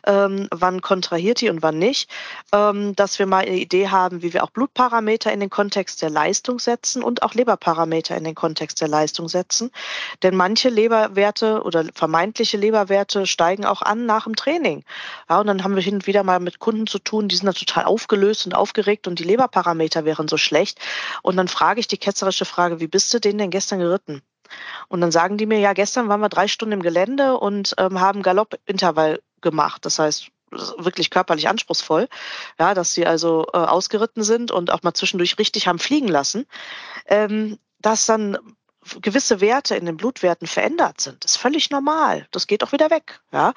[0.07, 2.11] ähm, wann kontrahiert die und wann nicht.
[2.53, 6.11] Ähm, dass wir mal eine Idee haben, wie wir auch Blutparameter in den Kontext der
[6.11, 9.70] Leistung setzen und auch Leberparameter in den Kontext der Leistung setzen.
[10.23, 14.85] Denn manche Leberwerte oder vermeintliche Leberwerte steigen auch an nach dem Training.
[15.29, 17.47] Ja, und dann haben wir hin und wieder mal mit Kunden zu tun, die sind
[17.47, 20.79] da total aufgelöst und aufgeregt und die Leberparameter wären so schlecht.
[21.23, 24.22] Und dann frage ich die ketzerische Frage, wie bist du den denn gestern geritten?
[24.88, 28.00] Und dann sagen die mir, ja, gestern waren wir drei Stunden im Gelände und ähm,
[28.00, 29.86] haben Galoppintervall gemacht.
[29.86, 30.28] Das heißt,
[30.76, 32.08] wirklich körperlich anspruchsvoll,
[32.58, 36.44] ja, dass sie also äh, ausgeritten sind und auch mal zwischendurch richtig haben fliegen lassen.
[37.06, 38.36] Ähm, dass dann
[39.01, 41.24] gewisse Werte in den Blutwerten verändert sind.
[41.24, 42.26] Ist völlig normal.
[42.30, 43.20] Das geht auch wieder weg.
[43.33, 43.53] Ja?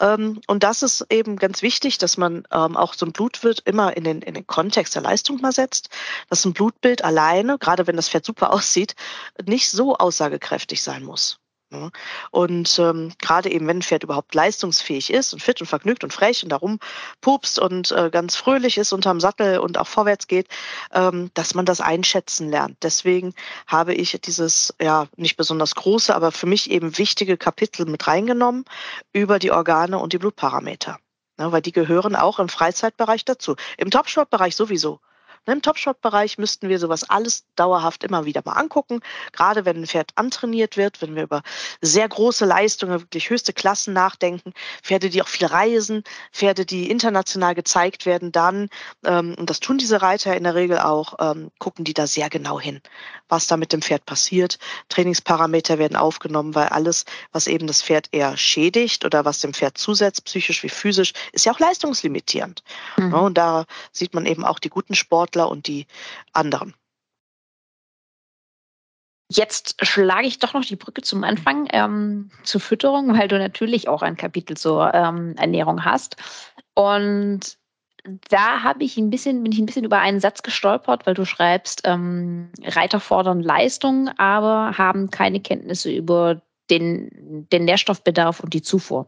[0.00, 3.96] Ähm, und das ist eben ganz wichtig, dass man ähm, auch so ein Blutbild immer
[3.96, 5.90] in den, in den Kontext der Leistung mal setzt,
[6.28, 8.94] dass ein Blutbild alleine, gerade wenn das Pferd super aussieht,
[9.44, 11.39] nicht so aussagekräftig sein muss.
[11.70, 11.90] Ne?
[12.30, 16.12] Und ähm, gerade eben, wenn ein Pferd überhaupt leistungsfähig ist und fit und vergnügt und
[16.12, 16.80] frech und darum
[17.20, 20.48] pupst und äh, ganz fröhlich ist unterm Sattel und auch vorwärts geht,
[20.92, 22.78] ähm, dass man das einschätzen lernt.
[22.82, 23.34] Deswegen
[23.66, 28.64] habe ich dieses, ja, nicht besonders große, aber für mich eben wichtige Kapitel mit reingenommen
[29.12, 30.98] über die Organe und die Blutparameter.
[31.38, 33.56] Ne, weil die gehören auch im Freizeitbereich dazu.
[33.78, 35.00] Im Topsportbereich sowieso.
[35.46, 39.00] Ne, Im Topshop-Bereich müssten wir sowas alles dauerhaft immer wieder mal angucken.
[39.32, 41.42] Gerade wenn ein Pferd antrainiert wird, wenn wir über
[41.80, 47.54] sehr große Leistungen, wirklich höchste Klassen nachdenken, Pferde, die auch viel reisen, Pferde, die international
[47.54, 48.68] gezeigt werden, dann,
[49.04, 52.28] ähm, und das tun diese Reiter in der Regel auch, ähm, gucken die da sehr
[52.28, 52.82] genau hin,
[53.30, 54.58] was da mit dem Pferd passiert.
[54.90, 59.78] Trainingsparameter werden aufgenommen, weil alles, was eben das Pferd eher schädigt oder was dem Pferd
[59.78, 62.62] zusetzt, psychisch wie physisch, ist ja auch leistungslimitierend.
[62.98, 63.12] Mhm.
[63.12, 65.86] Ja, und da sieht man eben auch die guten Sportler, Sportler und die
[66.32, 66.74] anderen.
[69.32, 73.88] Jetzt schlage ich doch noch die Brücke zum Anfang ähm, zur Fütterung, weil du natürlich
[73.88, 76.16] auch ein Kapitel zur ähm, Ernährung hast.
[76.74, 77.56] Und
[78.28, 81.24] da habe ich ein bisschen, bin ich ein bisschen über einen Satz gestolpert, weil du
[81.24, 88.62] schreibst, ähm, Reiter fordern Leistung, aber haben keine Kenntnisse über den, den Nährstoffbedarf und die
[88.62, 89.06] Zufuhr.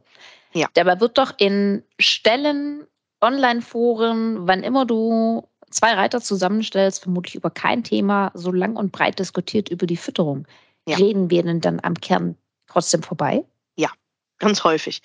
[0.52, 0.68] Ja.
[0.74, 2.86] Dabei wird doch in Stellen,
[3.22, 9.18] Online-Foren, wann immer du zwei Reiter zusammenstellst, vermutlich über kein Thema so lang und breit
[9.18, 10.46] diskutiert über die Fütterung.
[10.86, 10.96] Ja.
[10.96, 13.44] Reden wir denn dann am Kern trotzdem vorbei?
[14.42, 15.02] Ganz häufig.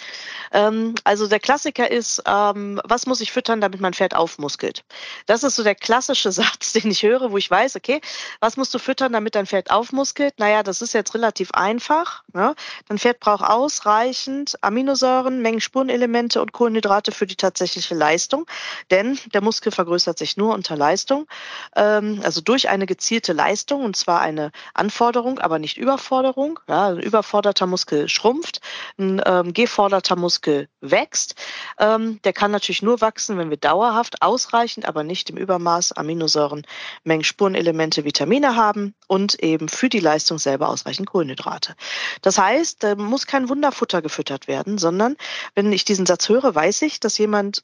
[0.51, 4.83] Ähm, also der Klassiker ist, ähm, was muss ich füttern, damit mein Pferd aufmuskelt?
[5.27, 8.01] Das ist so der klassische Satz, den ich höre, wo ich weiß, okay,
[8.39, 10.39] was musst du füttern, damit dein Pferd aufmuskelt?
[10.39, 12.23] Naja, das ist jetzt relativ einfach.
[12.33, 12.55] Ne?
[12.89, 18.47] Dein Pferd braucht ausreichend Aminosäuren, Mengen Spurenelemente und Kohlenhydrate für die tatsächliche Leistung,
[18.89, 21.27] denn der Muskel vergrößert sich nur unter Leistung,
[21.75, 26.59] ähm, also durch eine gezielte Leistung und zwar eine Anforderung, aber nicht Überforderung.
[26.67, 28.61] Ja, ein überforderter Muskel schrumpft.
[28.97, 31.35] Ein ähm, geforderter Muskel wächst.
[31.77, 36.65] Ähm, der kann natürlich nur wachsen, wenn wir dauerhaft ausreichend, aber nicht im Übermaß Aminosäuren,
[37.03, 41.75] Mengen Spurenelemente, Vitamine haben und eben für die Leistung selber ausreichend Kohlenhydrate.
[42.21, 45.17] Das heißt, da muss kein Wunderfutter gefüttert werden, sondern
[45.55, 47.63] wenn ich diesen Satz höre, weiß ich, dass jemand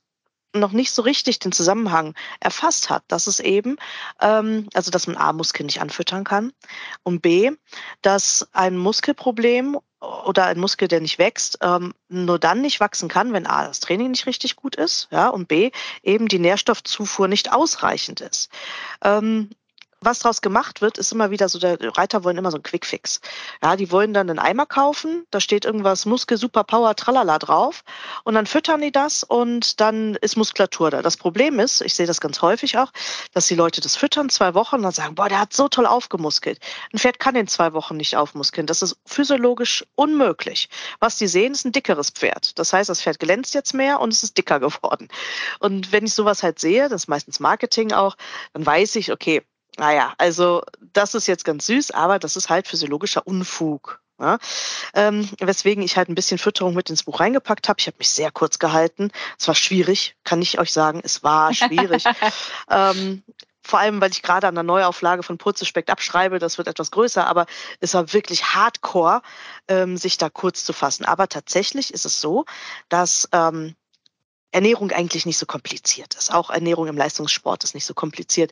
[0.55, 3.77] noch nicht so richtig den Zusammenhang erfasst hat, dass es eben,
[4.21, 6.53] ähm, also dass man A, Muskeln nicht anfüttern kann
[7.01, 7.51] und B,
[8.01, 9.79] dass ein Muskelproblem
[10.25, 13.79] oder ein Muskel, der nicht wächst, ähm, nur dann nicht wachsen kann, wenn A, das
[13.79, 18.49] Training nicht richtig gut ist, ja, und B, eben die Nährstoffzufuhr nicht ausreichend ist.
[19.03, 19.49] Ähm,
[20.05, 23.21] was daraus gemacht wird, ist immer wieder so, der Reiter wollen immer so einen Quickfix.
[23.61, 27.83] Ja, die wollen dann einen Eimer kaufen, da steht irgendwas Muskel, Super Power, Tralala drauf
[28.23, 31.01] und dann füttern die das und dann ist Muskulatur da.
[31.01, 32.91] Das Problem ist, ich sehe das ganz häufig auch,
[33.33, 35.85] dass die Leute das füttern zwei Wochen und dann sagen, boah, der hat so toll
[35.85, 36.59] aufgemuskelt.
[36.91, 38.67] Ein Pferd kann in zwei Wochen nicht aufmuskeln.
[38.67, 40.69] Das ist physiologisch unmöglich.
[40.99, 42.57] Was die sehen, ist ein dickeres Pferd.
[42.59, 45.07] Das heißt, das Pferd glänzt jetzt mehr und es ist dicker geworden.
[45.59, 48.15] Und wenn ich sowas halt sehe, das ist meistens Marketing auch,
[48.53, 49.43] dann weiß ich, okay,
[49.77, 50.63] naja, also
[50.93, 53.99] das ist jetzt ganz süß, aber das ist halt physiologischer Unfug.
[54.19, 54.37] Ja,
[54.93, 57.79] ähm, weswegen ich halt ein bisschen Fütterung mit ins Buch reingepackt habe.
[57.79, 59.09] Ich habe mich sehr kurz gehalten.
[59.39, 61.01] Es war schwierig, kann ich euch sagen.
[61.03, 62.03] Es war schwierig.
[62.69, 63.23] ähm,
[63.65, 67.25] vor allem, weil ich gerade an der Neuauflage von Purzespekt abschreibe, das wird etwas größer,
[67.25, 67.45] aber
[67.79, 69.21] es war wirklich hardcore,
[69.67, 71.05] ähm, sich da kurz zu fassen.
[71.05, 72.45] Aber tatsächlich ist es so,
[72.89, 73.75] dass ähm,
[74.53, 76.33] Ernährung eigentlich nicht so kompliziert ist.
[76.33, 78.51] Auch Ernährung im Leistungssport ist nicht so kompliziert.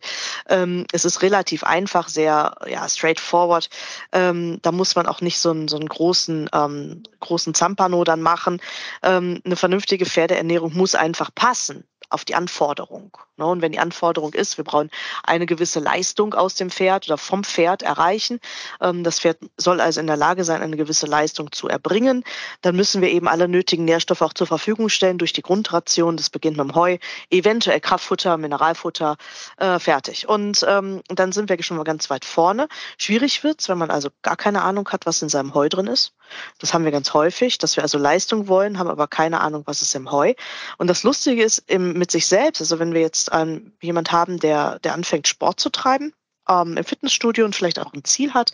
[0.49, 3.70] Ähm, es ist relativ einfach, sehr ja, straightforward.
[4.12, 8.22] Ähm, da muss man auch nicht so einen, so einen großen, ähm, großen Zampano dann
[8.22, 8.62] machen.
[9.04, 13.18] Ähm, eine vernünftige Pferdeernährung muss einfach passen auf die Anforderung.
[13.38, 13.45] Ne?
[13.45, 14.89] Und wenn die Anforderung ist, wir brauchen
[15.24, 18.39] eine gewisse Leistung aus dem Pferd oder vom Pferd erreichen,
[18.80, 22.24] ähm, das Pferd soll also in der Lage sein, eine gewisse Leistung zu erbringen,
[22.62, 26.18] dann müssen wir eben alle nötigen Nährstoffe auch zur Verfügung stellen durch die Grundration.
[26.18, 26.97] Das beginnt mit dem Heu,
[27.30, 29.18] eventuell Kraftfutter, Mineralfutter,
[29.57, 30.28] äh, fertig.
[30.28, 32.68] Und ähm, dann sind wir schon mal ganz weit vorne.
[32.97, 36.14] Schwierig wird's, wenn man also gar keine Ahnung hat, was in seinem Heu drin ist.
[36.59, 39.82] Das haben wir ganz häufig, dass wir also Leistung wollen, haben aber keine Ahnung, was
[39.82, 40.34] ist im Heu.
[40.77, 44.39] Und das Lustige ist im, mit sich selbst, also wenn wir jetzt ähm, jemand haben,
[44.39, 46.13] der, der anfängt, Sport zu treiben,
[46.49, 48.53] ähm, im Fitnessstudio und vielleicht auch ein Ziel hat,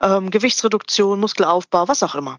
[0.00, 2.38] ähm, Gewichtsreduktion, Muskelaufbau, was auch immer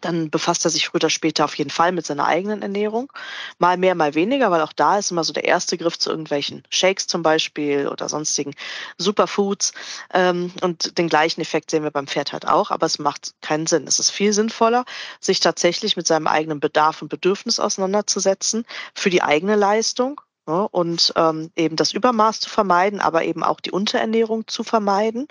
[0.00, 3.12] dann befasst er sich früher oder später auf jeden Fall mit seiner eigenen Ernährung.
[3.58, 6.62] Mal mehr, mal weniger, weil auch da ist immer so der erste Griff zu irgendwelchen
[6.70, 8.54] Shakes zum Beispiel oder sonstigen
[8.98, 9.72] Superfoods.
[10.12, 13.66] Ähm, und den gleichen Effekt sehen wir beim Pferd halt auch, aber es macht keinen
[13.66, 13.86] Sinn.
[13.86, 14.84] Es ist viel sinnvoller,
[15.20, 18.64] sich tatsächlich mit seinem eigenen Bedarf und Bedürfnis auseinanderzusetzen
[18.94, 23.60] für die eigene Leistung ne, und ähm, eben das Übermaß zu vermeiden, aber eben auch
[23.60, 25.28] die Unterernährung zu vermeiden.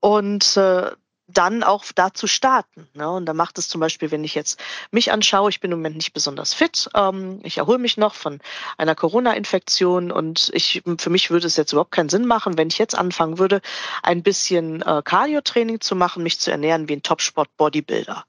[0.00, 0.90] Und äh,
[1.26, 2.88] dann auch da zu starten.
[2.94, 3.10] Ne?
[3.10, 4.60] Und da macht es zum Beispiel, wenn ich jetzt
[4.90, 8.40] mich anschaue, ich bin im Moment nicht besonders fit, ähm, ich erhole mich noch von
[8.76, 12.78] einer Corona-Infektion und ich, für mich würde es jetzt überhaupt keinen Sinn machen, wenn ich
[12.78, 13.60] jetzt anfangen würde,
[14.02, 18.24] ein bisschen äh, Cardio-Training zu machen, mich zu ernähren wie ein Topsport-Bodybuilder.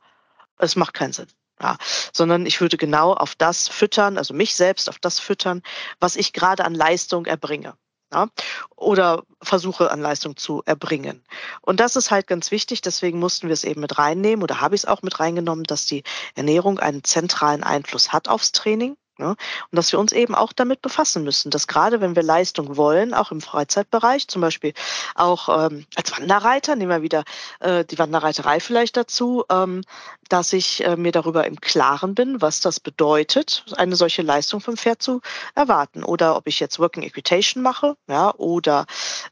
[0.58, 1.28] Es macht keinen Sinn.
[1.62, 1.78] Ja,
[2.12, 5.62] sondern ich würde genau auf das füttern, also mich selbst auf das füttern,
[6.00, 7.76] was ich gerade an Leistung erbringe
[8.14, 8.28] ja,
[8.76, 11.24] oder Versuche an Leistung zu erbringen.
[11.61, 14.76] Und das ist halt ganz wichtig, deswegen mussten wir es eben mit reinnehmen oder habe
[14.76, 16.03] ich es auch mit reingenommen, dass die
[16.36, 18.95] Ernährung einen zentralen Einfluss hat aufs Training.
[19.20, 19.30] Ne?
[19.30, 19.38] Und
[19.72, 23.32] dass wir uns eben auch damit befassen müssen, dass gerade wenn wir Leistung wollen, auch
[23.32, 24.74] im Freizeitbereich, zum Beispiel
[25.14, 27.24] auch ähm, als Wanderreiter, nehmen wir wieder
[27.59, 29.84] äh, die Wanderreiterei vielleicht dazu, ähm,
[30.30, 34.78] dass ich äh, mir darüber im Klaren bin, was das bedeutet, eine solche Leistung vom
[34.78, 35.22] Pferd zu
[35.53, 36.03] erwarten.
[36.03, 38.88] Oder ob ich jetzt Working Equitation mache, ja, oder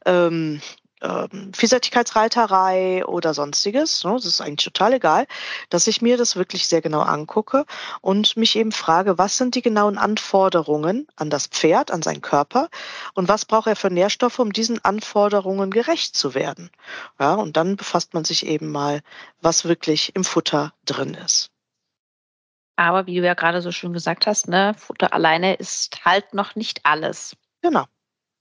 [0.06, 0.60] ähm,
[1.02, 5.26] ähm, Vielseitigkeitsreiterei oder sonstiges, ne, das ist eigentlich total egal,
[5.68, 7.66] dass ich mir das wirklich sehr genau angucke
[8.00, 12.68] und mich eben frage, was sind die genauen Anforderungen an das Pferd, an seinen Körper
[13.14, 16.70] und was braucht er für Nährstoffe, um diesen Anforderungen gerecht zu werden.
[17.18, 19.00] Ja, und dann befasst man sich eben mal,
[19.40, 21.50] was wirklich im Futter drin ist.
[22.76, 26.54] Aber wie du ja gerade so schön gesagt hast, ne, Futter alleine ist halt noch
[26.54, 27.36] nicht alles.
[27.60, 27.86] Genau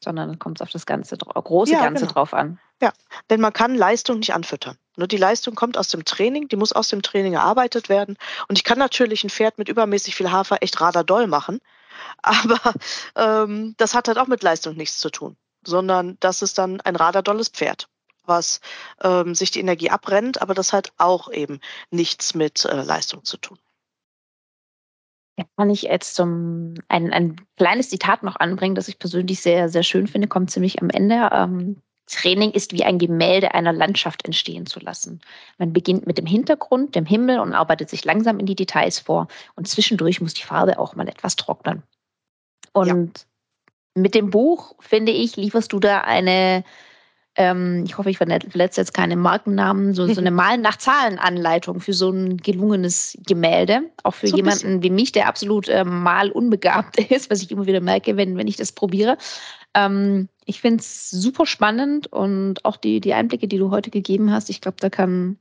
[0.04, 2.14] sondern kommt es auf das ganze, große ja, Ganze genau.
[2.14, 2.60] drauf an.
[2.82, 2.92] Ja,
[3.30, 4.78] denn man kann Leistung nicht anfüttern.
[4.98, 8.18] Nur die Leistung kommt aus dem Training, die muss aus dem Training erarbeitet werden.
[8.48, 11.62] Und ich kann natürlich ein Pferd mit übermäßig viel Hafer echt raderdoll machen,
[12.24, 12.60] aber
[13.16, 16.96] ähm, das hat halt auch mit Leistung nichts zu tun, sondern das ist dann ein
[16.96, 17.88] raderdolles Pferd
[18.26, 18.62] was
[19.02, 23.38] ähm, sich die Energie abbrennt, aber das hat auch eben nichts mit äh, Leistung zu
[23.38, 23.58] tun.
[25.58, 29.84] Kann ich jetzt zum ein, ein kleines Zitat noch anbringen, das ich persönlich sehr, sehr
[29.84, 31.30] schön finde, kommt ziemlich am Ende.
[31.32, 31.78] Ähm,
[32.08, 35.22] Training ist wie ein Gemälde einer Landschaft entstehen zu lassen.
[35.58, 39.28] Man beginnt mit dem Hintergrund, dem Himmel und arbeitet sich langsam in die Details vor.
[39.56, 41.84] Und zwischendurch muss die Farbe auch mal etwas trocknen.
[42.74, 44.02] Und ja.
[44.02, 46.64] mit dem Buch, finde ich, lieferst du da eine
[47.36, 51.80] ähm, ich hoffe, ich verletze jetzt keine Markennamen, so, so eine Malen nach Zahlen Anleitung
[51.80, 53.84] für so ein gelungenes Gemälde.
[54.04, 57.66] Auch für so jemanden wie mich, der absolut äh, mal unbegabt ist, was ich immer
[57.66, 59.18] wieder merke, wenn, wenn ich das probiere.
[59.74, 64.32] Ähm, ich finde es super spannend und auch die, die Einblicke, die du heute gegeben
[64.32, 65.38] hast, ich glaube, da kann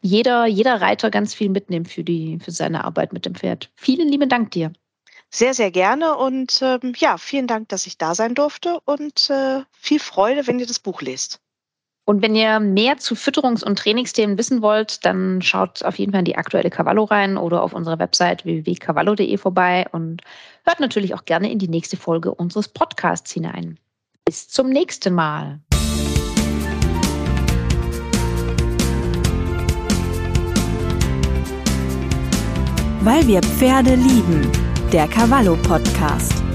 [0.00, 3.70] jeder, jeder Reiter ganz viel mitnehmen für, die, für seine Arbeit mit dem Pferd.
[3.76, 4.72] Vielen lieben Dank dir.
[5.30, 9.60] Sehr, sehr gerne und ähm, ja, vielen Dank, dass ich da sein durfte und äh,
[9.72, 11.40] viel Freude, wenn ihr das Buch lest.
[12.06, 16.20] Und wenn ihr mehr zu Fütterungs- und Trainingsthemen wissen wollt, dann schaut auf jeden Fall
[16.20, 20.22] in die aktuelle Cavallo rein oder auf unserer Website www.cavallo.de vorbei und
[20.64, 23.78] hört natürlich auch gerne in die nächste Folge unseres Podcasts hinein.
[24.24, 25.60] Bis zum nächsten Mal.
[33.02, 36.47] Weil wir Pferde lieben der Cavallo Podcast.